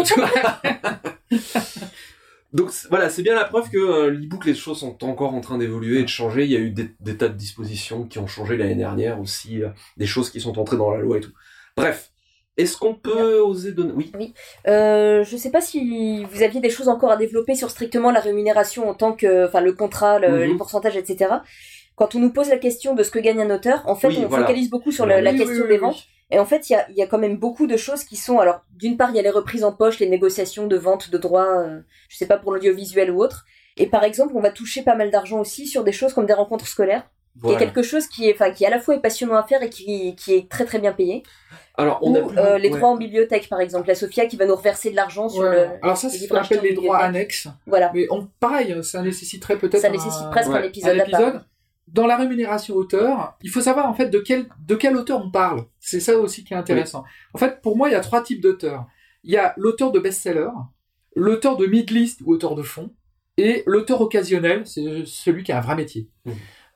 Donc 2.52 2.70
voilà, 2.88 3.10
c'est 3.10 3.22
bien 3.22 3.34
la 3.34 3.44
preuve 3.44 3.68
que 3.70 3.76
euh, 3.76 4.10
l'e-book, 4.10 4.46
les 4.46 4.54
choses 4.54 4.78
sont 4.80 5.04
encore 5.04 5.34
en 5.34 5.40
train 5.40 5.58
d'évoluer 5.58 5.98
et 6.00 6.02
de 6.02 6.08
changer. 6.08 6.44
Il 6.44 6.50
y 6.50 6.56
a 6.56 6.60
eu 6.60 6.70
des, 6.70 6.90
des 7.00 7.16
tas 7.16 7.28
de 7.28 7.34
dispositions 7.34 8.04
qui 8.04 8.18
ont 8.18 8.26
changé 8.26 8.56
l'année 8.56 8.74
dernière 8.74 9.20
aussi, 9.20 9.62
euh, 9.62 9.68
des 9.98 10.06
choses 10.06 10.30
qui 10.30 10.40
sont 10.40 10.58
entrées 10.58 10.78
dans 10.78 10.90
la 10.90 11.00
loi 11.00 11.18
et 11.18 11.20
tout. 11.20 11.32
Bref, 11.76 12.10
est-ce 12.56 12.76
qu'on 12.78 12.94
peut 12.94 13.38
oser 13.40 13.72
donner 13.72 13.92
Oui. 14.18 14.32
Euh, 14.66 15.24
je 15.24 15.36
sais 15.36 15.50
pas 15.50 15.60
si 15.60 16.24
vous 16.24 16.42
aviez 16.42 16.60
des 16.60 16.70
choses 16.70 16.88
encore 16.88 17.10
à 17.12 17.16
développer 17.18 17.54
sur 17.54 17.70
strictement 17.70 18.10
la 18.10 18.20
rémunération 18.20 18.88
en 18.88 18.94
tant 18.94 19.12
que, 19.12 19.46
enfin, 19.46 19.60
le 19.60 19.74
contrat, 19.74 20.18
le- 20.18 20.28
Mhm. 20.46 20.50
les 20.52 20.56
pourcentages, 20.56 20.96
etc. 20.96 21.30
Quand 21.96 22.14
on 22.14 22.18
nous 22.18 22.32
pose 22.32 22.48
la 22.48 22.58
question 22.58 22.94
de 22.94 23.02
ce 23.02 23.10
que 23.10 23.18
gagne 23.18 23.42
un 23.42 23.54
auteur, 23.54 23.82
en 23.86 23.94
fait, 23.94 24.08
Oui, 24.08 24.18
on 24.20 24.28
voilà. 24.28 24.46
focalise 24.46 24.70
beaucoup 24.70 24.90
sur 24.92 25.04
la, 25.04 25.20
la 25.20 25.32
Oui, 25.32 25.36
oui, 25.38 25.44
question 25.44 25.62
oui, 25.64 25.68
des 25.68 25.74
oui. 25.74 25.80
ventes. 25.80 26.02
Et 26.30 26.38
en 26.38 26.44
fait, 26.44 26.68
il 26.68 26.74
y 26.74 26.76
a, 26.76 26.86
il 26.90 26.96
y 26.96 27.02
a 27.02 27.06
quand 27.06 27.18
même 27.18 27.36
beaucoup 27.38 27.66
de 27.66 27.76
choses 27.76 28.04
qui 28.04 28.16
sont. 28.16 28.38
Alors, 28.38 28.60
d'une 28.76 28.96
part, 28.96 29.10
il 29.10 29.16
y 29.16 29.18
a 29.18 29.22
les 29.22 29.30
reprises 29.30 29.64
en 29.64 29.72
poche, 29.72 29.98
les 29.98 30.08
négociations 30.08 30.66
de 30.66 30.76
vente 30.76 31.10
de 31.10 31.16
droits, 31.18 31.58
euh, 31.60 31.80
je 32.08 32.16
sais 32.16 32.26
pas, 32.26 32.36
pour 32.36 32.52
l'audiovisuel 32.52 33.10
ou 33.10 33.22
autre. 33.22 33.46
Et 33.76 33.86
par 33.86 34.04
exemple, 34.04 34.32
on 34.36 34.40
va 34.40 34.50
toucher 34.50 34.82
pas 34.82 34.94
mal 34.94 35.10
d'argent 35.10 35.40
aussi 35.40 35.66
sur 35.66 35.84
des 35.84 35.92
choses 35.92 36.12
comme 36.12 36.26
des 36.26 36.32
rencontres 36.34 36.66
scolaires, 36.66 37.04
qui 37.34 37.40
Voilà. 37.42 37.56
est 37.56 37.64
quelque 37.64 37.82
chose 37.82 38.08
qui 38.08 38.28
est, 38.28 38.34
enfin, 38.34 38.50
qui 38.50 38.66
à 38.66 38.70
la 38.70 38.80
fois 38.80 38.96
est 38.96 39.00
passionnant 39.00 39.36
à 39.36 39.44
faire 39.44 39.62
et 39.62 39.70
qui, 39.70 40.16
qui 40.16 40.34
est 40.34 40.50
très 40.50 40.64
très 40.64 40.80
bien 40.80 40.92
payé. 40.92 41.22
Alors, 41.76 42.00
on 42.02 42.12
Ou 42.12 42.16
a 42.16 42.28
plus- 42.28 42.38
euh, 42.38 42.58
les 42.58 42.68
ouais. 42.70 42.76
droits 42.76 42.90
en 42.90 42.96
bibliothèque, 42.96 43.48
par 43.48 43.60
exemple, 43.60 43.86
la 43.86 43.94
Sophia 43.94 44.26
qui 44.26 44.36
va 44.36 44.46
nous 44.46 44.56
reverser 44.56 44.90
de 44.90 44.96
l'argent 44.96 45.28
sur 45.28 45.42
Ouais. 45.44 45.50
le. 45.50 45.68
Alors 45.82 45.96
ça, 45.96 46.08
c'est 46.10 46.18
ce 46.18 46.28
qu'on 46.28 46.34
appelle 46.34 46.60
les 46.62 46.74
droits 46.74 46.98
annexes. 46.98 47.46
Voilà. 47.66 47.92
Mais 47.94 48.06
on, 48.10 48.28
pareil, 48.40 48.76
ça 48.82 49.00
nécessiterait 49.00 49.56
peut-être 49.58 49.80
Ça 49.80 49.88
un- 49.88 49.92
nécessite 49.92 50.28
presque 50.32 50.50
ouais, 50.50 50.58
un 50.58 50.62
épisode 50.64 50.96
un 50.98 51.00
à 51.00 51.06
part. 51.08 51.20
épisode. 51.20 51.42
Dans 51.92 52.06
la 52.06 52.16
rémunération 52.16 52.74
auteur, 52.74 53.36
il 53.42 53.50
faut 53.50 53.60
savoir 53.60 53.86
en 53.86 53.94
fait 53.94 54.08
de 54.10 54.18
quel, 54.18 54.46
de 54.66 54.74
quel 54.74 54.96
auteur 54.96 55.24
on 55.24 55.30
parle. 55.30 55.64
C'est 55.80 56.00
ça 56.00 56.18
aussi 56.18 56.44
qui 56.44 56.52
est 56.54 56.56
intéressant. 56.56 57.04
En 57.34 57.38
fait, 57.38 57.60
pour 57.62 57.76
moi, 57.76 57.88
il 57.88 57.92
y 57.92 57.94
a 57.94 58.00
trois 58.00 58.22
types 58.22 58.40
d'auteurs. 58.40 58.86
Il 59.24 59.32
y 59.32 59.36
a 59.36 59.54
l'auteur 59.56 59.90
de 59.92 59.98
best-seller, 59.98 60.50
l'auteur 61.16 61.56
de 61.56 61.66
mid-list 61.66 62.20
ou 62.24 62.32
auteur 62.32 62.54
de 62.54 62.62
fond, 62.62 62.94
et 63.36 63.62
l'auteur 63.66 64.00
occasionnel, 64.00 64.66
c'est 64.66 65.04
celui 65.06 65.42
qui 65.44 65.52
a 65.52 65.58
un 65.58 65.60
vrai 65.60 65.76
métier. 65.76 66.08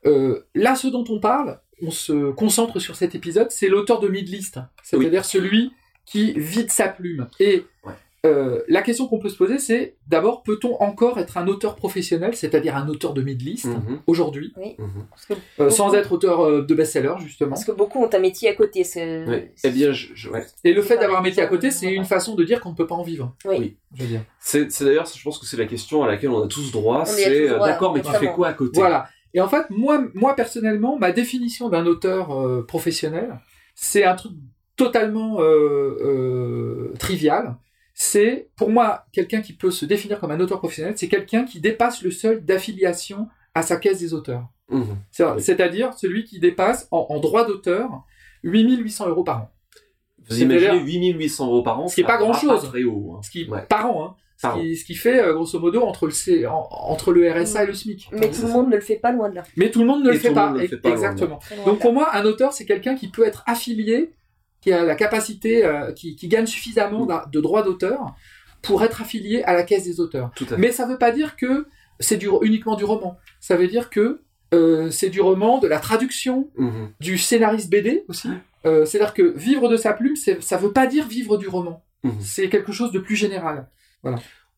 Euh, 0.07 0.45
là, 0.55 0.75
ce 0.75 0.89
dont 0.89 1.05
on 1.09 1.21
parle, 1.21 1.61
on 1.81 1.91
se 1.91 2.31
concentre 2.33 2.79
sur 2.81 2.97
cet 2.97 3.15
épisode, 3.15 3.51
c'est 3.51 3.69
l'auteur 3.69 4.01
de 4.01 4.09
mid-list, 4.09 4.61
c'est-à-dire 4.83 5.25
celui 5.25 5.73
qui 6.05 6.33
vide 6.33 6.71
sa 6.71 6.89
plume. 6.89 7.29
Et 7.39 7.65
Ouais. 7.85 7.93
Euh, 8.25 8.61
la 8.69 8.83
question 8.83 9.09
qu'on 9.09 9.19
peut 9.19 9.29
se 9.29 9.37
poser, 9.37 9.59
c'est 9.59 9.97
d'abord, 10.07 10.43
peut-on 10.45 10.77
encore 10.81 11.19
être 11.19 11.39
un 11.39 11.49
auteur 11.49 11.75
professionnel, 11.75 12.37
c'est-à-dire 12.37 12.77
un 12.77 12.89
auteur 12.89 13.15
de 13.15 13.23
mid-list, 13.23 13.65
Mhm, 13.67 13.99
aujourd'hui, 14.07 14.53
mhm. 14.57 14.87
Parce 15.11 15.27
que, 15.27 15.35
euh, 15.61 15.71
sans 15.71 15.93
être 15.95 16.13
auteur 16.13 16.41
euh, 16.41 16.63
de 16.63 16.75
best-seller, 16.75 17.15
justement 17.19 17.51
parce 17.51 17.65
que 17.65 17.73
beaucoup 17.73 17.99
ont 18.01 18.09
un 18.13 18.19
métier 18.21 18.49
à 18.49 18.55
côté. 18.55 18.85
C'est. 18.85 19.25
Ouais. 19.27 19.53
Eh 19.65 19.71
bien, 19.71 19.91
je, 19.93 20.09
je- 20.15 20.31
ouais. 20.31 20.47
Et 20.63 20.73
le 20.73 20.83
fait 20.83 20.97
d'avoir 20.99 21.19
un 21.21 21.23
métier 21.23 21.43
à 21.43 21.47
côté, 21.47 21.71
c'est 21.73 21.93
une 21.93 22.05
façon 22.05 22.35
de 22.37 22.45
dire 22.45 22.61
qu'on 22.61 22.71
ne 22.71 22.77
peut 22.77 22.87
pas 22.87 22.95
en 22.95 23.03
vivre. 23.03 23.35
Oui. 23.45 23.57
Oui. 23.59 23.77
Je 23.95 24.03
veux 24.03 24.09
dire. 24.09 24.21
c'est 24.39 24.69
d'ailleurs, 24.85 25.07
je 25.07 25.23
pense 25.23 25.39
que 25.39 25.47
c'est 25.47 25.57
la 25.57 25.67
question 25.67 26.05
à 26.05 26.07
laquelle 26.07 26.31
on 26.31 26.43
a 26.45 26.47
tous 26.49 26.71
droit. 26.71 27.05
C'est 27.05 27.49
d'accord, 27.59 27.93
mais 27.95 28.03
tu 28.03 28.13
fais 28.13 28.33
quoi 28.33 28.49
à 28.49 28.53
côté? 28.53 28.79
Voilà. 28.79 29.09
Et 29.35 29.41
en 29.41 29.49
fait, 29.49 29.65
moi, 29.71 30.05
moi 30.15 30.37
personnellement, 30.37 30.99
ma 30.99 31.11
définition 31.11 31.69
d'un 31.71 31.87
auteur 31.87 32.39
euh, 32.39 32.65
professionnel, 32.67 33.41
c'est 33.75 34.05
un 34.05 34.15
truc 34.15 34.33
totalement 34.77 35.41
euh, 35.41 35.97
euh, 36.05 36.93
trivial. 36.99 37.57
C'est, 38.05 38.49
pour 38.57 38.69
moi, 38.71 39.05
quelqu'un 39.13 39.43
qui 39.43 39.53
peut 39.53 39.71
se 39.71 39.85
définir 39.85 40.19
comme 40.19 40.33
un 40.33 40.41
auteur 40.41 40.59
professionnel, 40.59 40.95
c'est 40.97 41.07
quelqu'un 41.09 41.45
qui 41.45 41.61
dépasse 41.61 42.03
le 42.03 42.11
seuil 42.11 42.41
d'affiliation 42.43 43.29
à 43.55 43.63
sa 43.63 43.77
caisse 43.77 44.01
des 44.01 44.13
auteurs. 44.13 44.49
Oui. 44.71 44.83
C'est-à-dire 45.39 45.95
celui 45.95 46.25
qui 46.25 46.41
dépasse 46.41 46.89
en, 46.91 47.07
en 47.11 47.21
droit 47.21 47.47
d'auteur 47.47 47.89
8800 48.43 49.09
euros 49.09 49.23
par 49.25 49.37
an. 49.43 49.51
Vous 50.29 50.35
C'est-à-dire- 50.35 50.73
imaginez 50.75 50.83
8800 50.85 51.47
euros 51.47 51.63
par 51.63 51.79
an, 51.81 51.87
Ce 51.89 51.95
qui 51.95 52.01
est 52.01 52.05
ça 52.05 52.09
pas 52.09 52.19
grand-chose. 52.19 52.65
très 52.65 52.83
haut. 52.83 53.15
hein. 53.17 53.21
Ce 53.23 53.31
qui, 53.31 53.45
Ouais. 53.49 53.63
par 53.69 53.87
an, 53.95 54.05
hein. 54.05 54.15
Ce 54.37 54.43
Par 54.49 54.57
an. 54.57 54.61
qui, 54.61 54.77
ce 54.77 54.85
qui 54.85 54.95
fait, 54.97 55.21
euh, 55.23 55.35
grosso 55.35 55.59
modo, 55.61 55.83
entre 55.83 56.07
le, 56.07 56.13
C, 56.13 56.47
en- 56.47 56.69
entre 56.71 57.13
le 57.13 57.31
RSA 57.31 57.63
et 57.63 57.67
le 57.67 57.75
SMIC. 57.75 58.09
Mais 58.13 58.31
tout 58.31 58.43
le 58.47 58.53
monde 58.53 58.69
ne 58.71 58.75
le 58.77 58.81
fait 58.81 58.97
pas 58.97 59.13
loin 59.13 59.29
de 59.31 59.37
là. 59.37 59.45
Mais 59.57 59.71
tout 59.71 59.79
le 59.81 59.87
monde 59.87 60.03
ne 60.03 60.11
le 60.11 60.17
tout 60.17 60.23
fait 60.23 60.33
pas. 60.33 60.47
monde 60.49 60.57
ne 60.57 60.63
le 60.63 60.69
fait 60.69 60.79
pas, 60.79 60.91
Exactement. 60.91 61.39
Donc 61.67 61.79
pour 61.81 61.93
moi, 61.93 62.09
un 62.17 62.25
auteur, 62.25 62.53
c'est 62.53 62.65
quelqu'un 62.65 62.95
qui 62.97 63.09
peut 63.09 63.25
être 63.25 63.45
affilié, 63.47 64.13
qui 64.63 64.73
a 64.73 64.85
la 64.85 64.95
capacité, 64.95 65.65
euh, 65.65 65.93
qui, 65.93 66.17
qui 66.17 66.29
gagne 66.29 66.47
suffisamment 66.47 67.05
d'a- 67.05 67.27
de 67.31 67.41
droits 67.41 67.63
d'auteur 67.63 68.15
pour 68.63 68.83
être 68.85 69.03
affilié 69.03 69.43
à 69.43 69.53
la 69.55 69.65
caisse 69.65 69.85
des 69.85 70.01
auteurs. 70.01 70.31
Mais 70.57 70.73
ça 70.73 70.87
ne 70.87 70.93
veut 70.93 70.99
pas 70.99 71.11
dire 71.11 71.37
que 71.37 71.67
c'est 72.01 72.17
du, 72.17 72.29
uniquement 72.43 72.77
du 72.77 72.85
roman. 72.85 73.19
Ça 73.41 73.57
veut 73.57 73.69
dire 73.69 73.91
que 73.91 74.23
euh, 74.55 74.91
c'est 74.91 75.09
du 75.11 75.21
roman, 75.21 75.59
de 75.59 75.67
la 75.67 75.79
traduction, 75.81 76.51
Mhm. 76.57 76.91
du 77.01 77.19
scénariste 77.19 77.71
BD 77.71 78.05
aussi. 78.09 78.29
Euh, 78.65 78.85
C'est-à-dire 78.85 79.15
que 79.15 79.23
vivre 79.37 79.69
de 79.69 79.77
sa 79.77 79.93
plume, 79.93 80.15
ça 80.17 80.57
ne 80.57 80.61
veut 80.63 80.73
pas 80.73 80.87
dire 80.87 81.07
vivre 81.09 81.37
du 81.39 81.49
roman. 81.49 81.83
Mhm. 82.05 82.13
C'est 82.21 82.49
quelque 82.49 82.71
chose 82.73 82.93
de 82.93 82.99
plus 83.01 83.17
général. 83.17 83.69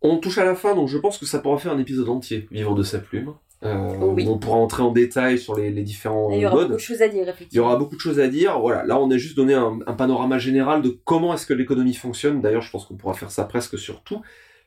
On 0.02 0.18
touche 0.18 0.36
à 0.38 0.44
la 0.44 0.54
fin, 0.54 0.74
donc 0.74 0.88
je 0.88 0.98
pense 0.98 1.16
que 1.16 1.24
ça 1.26 1.38
pourra 1.38 1.58
faire 1.58 1.72
un 1.72 1.78
épisode 1.78 2.08
entier, 2.08 2.46
vivre 2.50 2.74
de 2.74 2.82
sa 2.82 2.98
plume. 2.98 3.32
Euh, 3.64 3.88
Oh 4.00 4.12
oui. 4.14 4.26
On 4.28 4.38
pourra 4.38 4.56
entrer 4.58 4.82
en 4.82 4.90
détail 4.92 5.38
sur 5.38 5.54
les, 5.56 5.70
les 5.70 5.82
différents 5.82 6.30
Et 6.30 6.36
il 6.36 6.40
y 6.42 6.46
aura 6.46 6.54
modes. 6.56 6.64
beaucoup 6.68 6.74
de 6.76 6.80
choses 6.82 7.02
à 7.02 7.08
dire, 7.08 7.24
Il 7.50 7.56
y 7.56 7.60
aura 7.60 7.76
beaucoup 7.76 7.94
de 7.96 8.00
choses 8.00 8.20
à 8.20 8.28
dire. 8.28 8.60
Voilà, 8.60 8.84
là 8.84 8.98
on 8.98 9.10
a 9.10 9.16
juste 9.16 9.36
donné 9.36 9.54
un, 9.54 9.78
un 9.86 9.92
panorama 9.94 10.38
général 10.38 10.82
de 10.82 10.90
comment 11.04 11.32
est-ce 11.34 11.46
que 11.46 11.54
l'économie 11.54 11.94
fonctionne. 11.94 12.40
D'ailleurs, 12.40 12.62
je 12.62 12.70
pense 12.70 12.84
qu'on 12.86 12.96
pourra 12.96 13.14
faire 13.14 13.30
ça 13.30 13.44
presque 13.44 13.78
sur 13.78 14.02
tous 14.02 14.20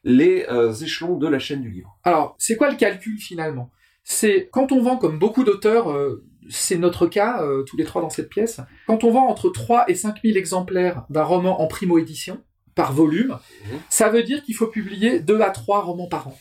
les 0.04 0.46
euh, 0.50 0.74
échelons 0.74 1.18
de 1.18 1.27
la 1.27 1.39
chaîne 1.39 1.62
du 1.62 1.70
livre. 1.70 1.98
Alors, 2.04 2.36
c'est 2.38 2.56
quoi 2.56 2.70
le 2.70 2.75
calcul 2.77 3.18
finalement? 3.20 3.70
C'est 4.04 4.48
quand 4.51 4.72
on 4.72 4.82
vend, 4.82 4.98
comme 4.98 5.20
beaucoup 5.20 5.44
d'auteurs, 5.44 5.92
euh, 5.92 6.24
c'est 6.50 6.77
notre 6.77 7.08
cas, 7.08 7.42
euh, 7.44 7.63
tous 7.63 7.75
les 7.75 7.84
trois 7.84 8.01
dans 8.01 8.10
cette 8.10 8.30
pièce, 8.30 8.62
quand 8.88 9.04
on 9.04 9.12
vend 9.12 9.27
entre 9.27 9.50
3 9.50 9.89
et 9.89 9.96
5 9.96 10.22
000 10.24 10.38
exemplaires 10.38 11.04
d'un 11.10 11.24
roman 11.24 11.62
en 11.62 11.68
primo-édition, 11.68 12.39
par 12.74 12.94
volume, 12.94 13.38
Mhm. 13.66 13.80
ça 13.89 14.08
veut 14.10 14.24
dire 14.24 14.44
qu'il 14.44 14.56
faut 14.56 14.68
publier 14.68 15.20
2 15.20 15.42
à 15.42 15.50
3 15.50 15.82
romans 15.82 16.08
par 16.08 16.27
an. 16.30 16.38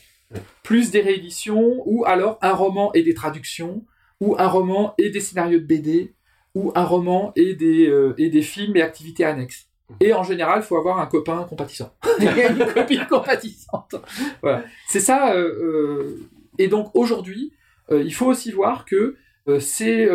Plus 0.62 0.90
des 0.90 1.00
rééditions, 1.00 1.82
ou 1.86 2.04
alors 2.04 2.38
un 2.42 2.52
roman 2.52 2.92
et 2.94 3.02
des 3.02 3.14
traductions, 3.14 3.84
ou 4.20 4.34
un 4.38 4.48
roman 4.48 4.94
et 4.98 5.10
des 5.10 5.20
scénarios 5.20 5.60
de 5.60 5.64
BD, 5.64 6.14
ou 6.54 6.72
un 6.74 6.84
roman 6.84 7.32
et 7.36 7.54
des, 7.54 7.86
euh, 7.86 8.14
et 8.18 8.30
des 8.30 8.42
films 8.42 8.76
et 8.76 8.82
activités 8.82 9.24
annexes. 9.24 9.68
Mhm. 9.90 9.96
Et 10.00 10.12
en 10.14 10.22
général, 10.22 10.60
il 10.60 10.66
faut 10.66 10.76
avoir 10.76 10.98
un 10.98 11.06
copain 11.06 11.44
compatissant. 11.48 11.92
une 12.18 12.66
copine 12.72 13.06
compatissante. 13.10 13.94
Voilà. 14.42 14.64
C'est 14.88 15.00
ça. 15.00 15.34
euh, 15.34 15.44
euh, 15.62 16.28
et 16.58 16.68
donc 16.68 16.90
aujourd'hui, 16.94 17.52
euh, 17.90 18.02
il 18.02 18.12
faut 18.14 18.26
aussi 18.26 18.50
voir 18.50 18.84
que 18.84 19.16
c'est 19.60 20.08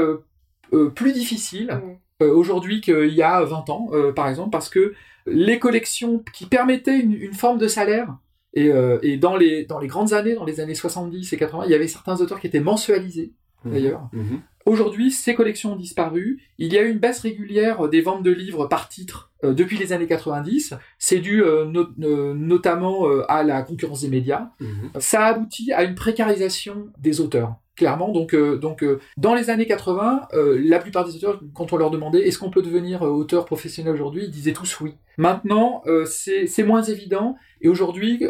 plus 0.95 1.13
difficile 1.13 1.79
euh, 2.21 2.33
aujourd'hui 2.33 2.81
qu'il 2.81 3.13
y 3.13 3.21
a 3.21 3.43
20 3.43 3.69
ans, 3.69 3.89
par 4.15 4.27
exemple, 4.27 4.49
parce 4.49 4.67
que 4.69 4.93
les 5.25 5.59
collections 5.59 6.23
qui 6.33 6.45
permettaient 6.45 6.99
une, 6.99 7.13
une 7.13 7.33
forme 7.33 7.57
de 7.57 7.67
salaire, 7.67 8.17
et, 8.53 8.69
euh, 8.69 8.99
et 9.01 9.17
dans, 9.17 9.35
les, 9.37 9.65
dans 9.65 9.79
les 9.79 9.87
grandes 9.87 10.13
années, 10.13 10.35
dans 10.35 10.45
les 10.45 10.59
années 10.59 10.75
70 10.75 11.31
et 11.33 11.37
80, 11.37 11.65
il 11.65 11.71
y 11.71 11.75
avait 11.75 11.87
certains 11.87 12.19
auteurs 12.21 12.39
qui 12.39 12.47
étaient 12.47 12.59
mensualisés, 12.59 13.33
d'ailleurs. 13.65 14.09
Mhm. 14.13 14.41
Aujourd'hui, 14.65 15.09
ces 15.09 15.33
collections 15.33 15.73
ont 15.73 15.75
disparu. 15.75 16.39
Il 16.59 16.71
y 16.71 16.77
a 16.77 16.83
eu 16.83 16.91
une 16.91 16.99
baisse 16.99 17.19
régulière 17.19 17.89
des 17.89 18.01
ventes 18.01 18.21
de 18.21 18.29
livres 18.29 18.67
par 18.67 18.89
titre 18.89 19.31
euh, 19.43 19.53
depuis 19.53 19.75
les 19.77 19.91
années 19.91 20.05
90. 20.05 20.75
C'est 20.99 21.17
dû 21.19 21.43
euh, 21.43 21.65
no- 21.65 21.87
euh, 22.03 22.35
notamment 22.35 23.07
euh, 23.09 23.23
à 23.27 23.41
la 23.41 23.63
concurrence 23.63 24.01
des 24.01 24.09
médias. 24.09 24.49
Mhm. 24.59 24.91
Ça 24.99 25.25
a 25.25 25.29
abouti 25.29 25.71
à 25.73 25.83
une 25.83 25.95
précarisation 25.95 26.89
des 26.99 27.21
auteurs. 27.21 27.55
Clairement, 27.81 28.09
donc, 28.11 28.35
euh, 28.35 28.57
donc 28.57 28.83
euh, 28.83 28.99
dans 29.17 29.33
les 29.33 29.49
années 29.49 29.65
80, 29.65 30.27
euh, 30.33 30.61
la 30.63 30.77
plupart 30.77 31.03
des 31.03 31.15
auteurs, 31.15 31.41
quand 31.55 31.73
on 31.73 31.77
leur 31.77 31.89
demandait 31.89 32.27
est-ce 32.27 32.37
qu'on 32.37 32.51
peut 32.51 32.61
devenir 32.61 33.01
auteur 33.01 33.45
professionnel 33.45 33.91
aujourd'hui, 33.95 34.25
ils 34.25 34.29
disaient 34.29 34.53
tous 34.53 34.79
oui. 34.81 34.93
Maintenant, 35.17 35.81
c'est 36.05 36.63
moins 36.63 36.83
évident, 36.83 37.37
et 37.59 37.69
aujourd'hui, 37.69 38.23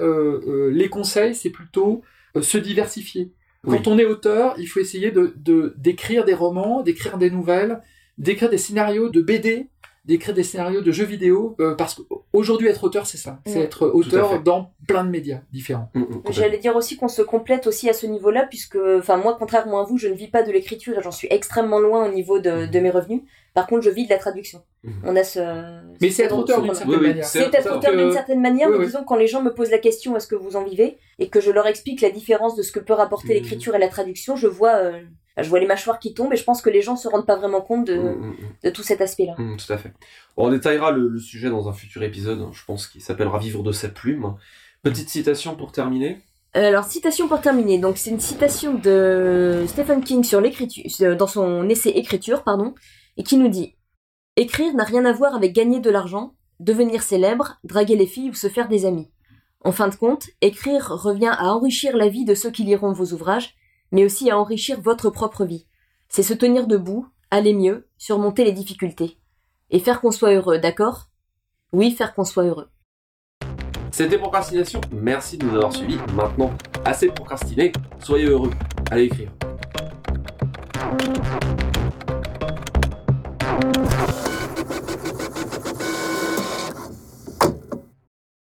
les 0.71 0.87
conseils, 0.87 1.35
c'est 1.35 1.49
plutôt 1.49 2.01
se 2.39 2.57
diversifier. 2.57 3.33
Oui. 3.65 3.75
Quand 3.75 3.91
on 3.91 3.97
est 3.99 4.05
auteur, 4.05 4.55
il 4.57 4.67
faut 4.67 4.79
essayer 4.79 5.11
de 5.11 5.33
de- 5.35 5.73
d'écrire 5.77 6.23
des 6.23 6.33
romans, 6.33 6.81
d'écrire 6.81 7.17
des 7.17 7.29
nouvelles, 7.29 7.81
d'écrire 8.17 8.49
des 8.49 8.57
scénarios 8.57 9.09
de 9.09 9.21
BD, 9.21 9.67
d'écrire 10.03 10.33
des 10.33 10.43
scénarios 10.43 10.81
de 10.81 10.91
jeux 10.91 11.05
vidéo 11.05 11.55
euh, 11.59 11.75
parce 11.75 11.93
qu'aujourd'hui 11.93 12.67
être 12.67 12.83
auteur 12.83 13.05
c'est 13.05 13.17
ça, 13.17 13.39
c'est 13.45 13.59
Mm. 13.59 13.63
être 13.63 13.87
auteur 13.87 14.41
dans 14.41 14.71
plein 14.87 15.03
de 15.03 15.09
médias 15.09 15.41
différents. 15.51 15.89
Mm, 15.93 15.99
mm. 16.01 16.21
J'allais 16.31 16.57
dire 16.57 16.75
aussi 16.75 16.97
qu'on 16.97 17.07
se 17.07 17.21
complète 17.21 17.67
aussi 17.67 17.87
à 17.89 17.93
ce 17.93 18.07
niveau-là, 18.07 18.47
puisque, 18.49 18.77
enfin, 18.97 19.17
moi, 19.17 19.35
contrairement 19.37 19.79
à 19.79 19.83
vous, 19.83 19.97
je 19.99 20.07
ne 20.07 20.15
vis 20.15 20.27
pas 20.27 20.41
de 20.41 20.51
l'écriture 20.51 20.97
et 20.97 21.01
j'en 21.03 21.11
suis 21.11 21.27
extrêmement 21.29 21.79
loin 21.79 22.07
au 22.09 22.11
niveau 22.11 22.39
de, 22.39 22.65
de 22.65 22.79
mes 22.79 22.89
revenus. 22.89 23.21
Par 23.53 23.67
contre, 23.67 23.81
je 23.83 23.89
vis 23.91 24.05
de 24.05 24.09
la 24.09 24.17
traduction. 24.17 24.63
On 25.03 25.15
a 25.15 25.23
ce. 25.23 25.39
Mais 26.01 26.09
c'est 26.09 26.23
être 26.23 26.35
auteur 26.37 26.61
d'une 26.63 26.71
ce- 26.73 26.77
certaine 26.79 26.95
Oui, 26.95 27.01
oui, 27.01 27.07
manière. 27.09 27.25
c'est- 27.25 27.53
être 27.53 27.77
auteur 27.77 27.95
d'une 27.95 28.11
certaine 28.11 28.41
manière, 28.41 28.69
mais 28.69 28.77
oui. 28.77 28.85
disons 28.85 29.03
quand 29.03 29.15
les 29.17 29.27
gens 29.27 29.43
me 29.43 29.53
posent 29.53 29.69
la 29.69 29.77
question 29.77 30.15
est-ce 30.17 30.25
que 30.27 30.35
vous 30.35 30.55
en 30.55 30.63
vivez 30.63 30.97
et 31.19 31.29
que 31.29 31.39
je 31.41 31.51
leur 31.51 31.67
explique 31.67 32.01
la 32.01 32.09
différence 32.09 32.55
de 32.55 32.63
ce 32.63 32.71
que 32.71 32.79
peut 32.79 32.93
rapporter 32.93 33.35
l'écriture 33.35 33.75
et 33.75 33.79
la 33.79 33.89
traduction, 33.89 34.35
je 34.35 34.47
vois, 34.47 34.75
euh, 34.77 34.99
je 35.37 35.47
vois 35.49 35.59
les 35.59 35.67
mâchoires 35.67 35.99
qui 35.99 36.13
tombent 36.13 36.33
et 36.33 36.37
je 36.37 36.43
pense 36.43 36.61
que 36.61 36.69
les 36.69 36.81
gens 36.81 36.95
se 36.95 37.07
rendent 37.07 37.25
pas 37.25 37.37
vraiment 37.37 37.61
compte 37.61 37.87
de, 37.87 37.97
Mm, 37.97 38.19
mm, 38.19 38.29
mm. 38.29 38.35
de 38.63 38.69
tout 38.69 38.83
cet 38.83 39.01
aspect-là. 39.01 39.35
Tout 39.35 39.73
à 39.73 39.77
fait. 39.77 39.93
On 40.37 40.49
détaillera 40.49 40.91
le, 40.91 41.07
le 41.07 41.19
sujet 41.19 41.49
dans 41.49 41.69
un 41.69 41.73
futur 41.73 42.03
épisode, 42.03 42.47
je 42.51 42.65
pense, 42.65 42.87
qui 42.87 43.01
s'appellera 43.01 43.39
Vivre 43.39 43.63
de 43.63 43.71
sa 43.71 43.89
plume. 43.89 44.35
Petite 44.83 45.09
citation 45.09 45.55
pour 45.55 45.71
terminer. 45.71 46.19
Euh, 46.55 46.67
Alors, 46.67 46.83
citation 46.83 47.27
pour 47.27 47.39
terminer. 47.39 47.77
Donc, 47.77 47.97
c'est 47.97 48.09
une 48.09 48.19
citation 48.19 48.73
de 48.73 49.63
Stephen 49.67 50.03
King 50.03 50.23
sur 50.23 50.41
l'écriture, 50.41 50.83
euh, 51.01 51.15
dans 51.15 51.27
son 51.27 51.69
essai 51.69 51.91
Écriture, 51.91 52.43
pardon, 52.43 52.73
et 53.15 53.23
qui 53.23 53.37
nous 53.37 53.47
dit 53.47 53.75
Écrire 54.35 54.73
n'a 54.73 54.83
rien 54.83 55.05
à 55.05 55.13
voir 55.13 55.35
avec 55.35 55.53
gagner 55.53 55.79
de 55.79 55.89
l'argent, 55.89 56.33
devenir 56.59 57.03
célèbre, 57.03 57.57
draguer 57.63 57.95
les 57.95 58.07
filles 58.07 58.31
ou 58.31 58.33
se 58.33 58.47
faire 58.47 58.67
des 58.67 58.85
amis. 58.85 59.09
En 59.63 59.71
fin 59.71 59.87
de 59.87 59.95
compte, 59.95 60.25
écrire 60.41 60.87
revient 60.89 61.31
à 61.37 61.53
enrichir 61.53 61.95
la 61.95 62.07
vie 62.07 62.25
de 62.25 62.33
ceux 62.33 62.49
qui 62.49 62.63
liront 62.63 62.93
vos 62.93 63.13
ouvrages, 63.13 63.55
mais 63.91 64.05
aussi 64.05 64.29
à 64.29 64.37
enrichir 64.37 64.81
votre 64.81 65.09
propre 65.09 65.45
vie. 65.45 65.67
C'est 66.09 66.23
se 66.23 66.33
tenir 66.33 66.67
debout, 66.67 67.07
aller 67.29 67.53
mieux, 67.53 67.87
surmonter 67.97 68.43
les 68.43 68.51
difficultés. 68.51 69.17
Et 69.69 69.79
faire 69.79 70.01
qu'on 70.01 70.11
soit 70.11 70.33
heureux, 70.33 70.59
d'accord? 70.59 71.07
Oui, 71.71 71.91
faire 71.91 72.13
qu'on 72.13 72.25
soit 72.25 72.43
heureux. 72.43 72.69
C'était 73.91 74.17
Procrastination. 74.17 74.81
Merci 74.91 75.37
de 75.37 75.45
nous 75.45 75.55
avoir 75.55 75.73
suivis. 75.73 75.99
Maintenant, 76.13 76.51
assez 76.85 77.07
procrastiné. 77.07 77.71
Soyez 77.99 78.25
heureux. 78.25 78.51
Allez 78.89 79.05
écrire. 79.05 79.31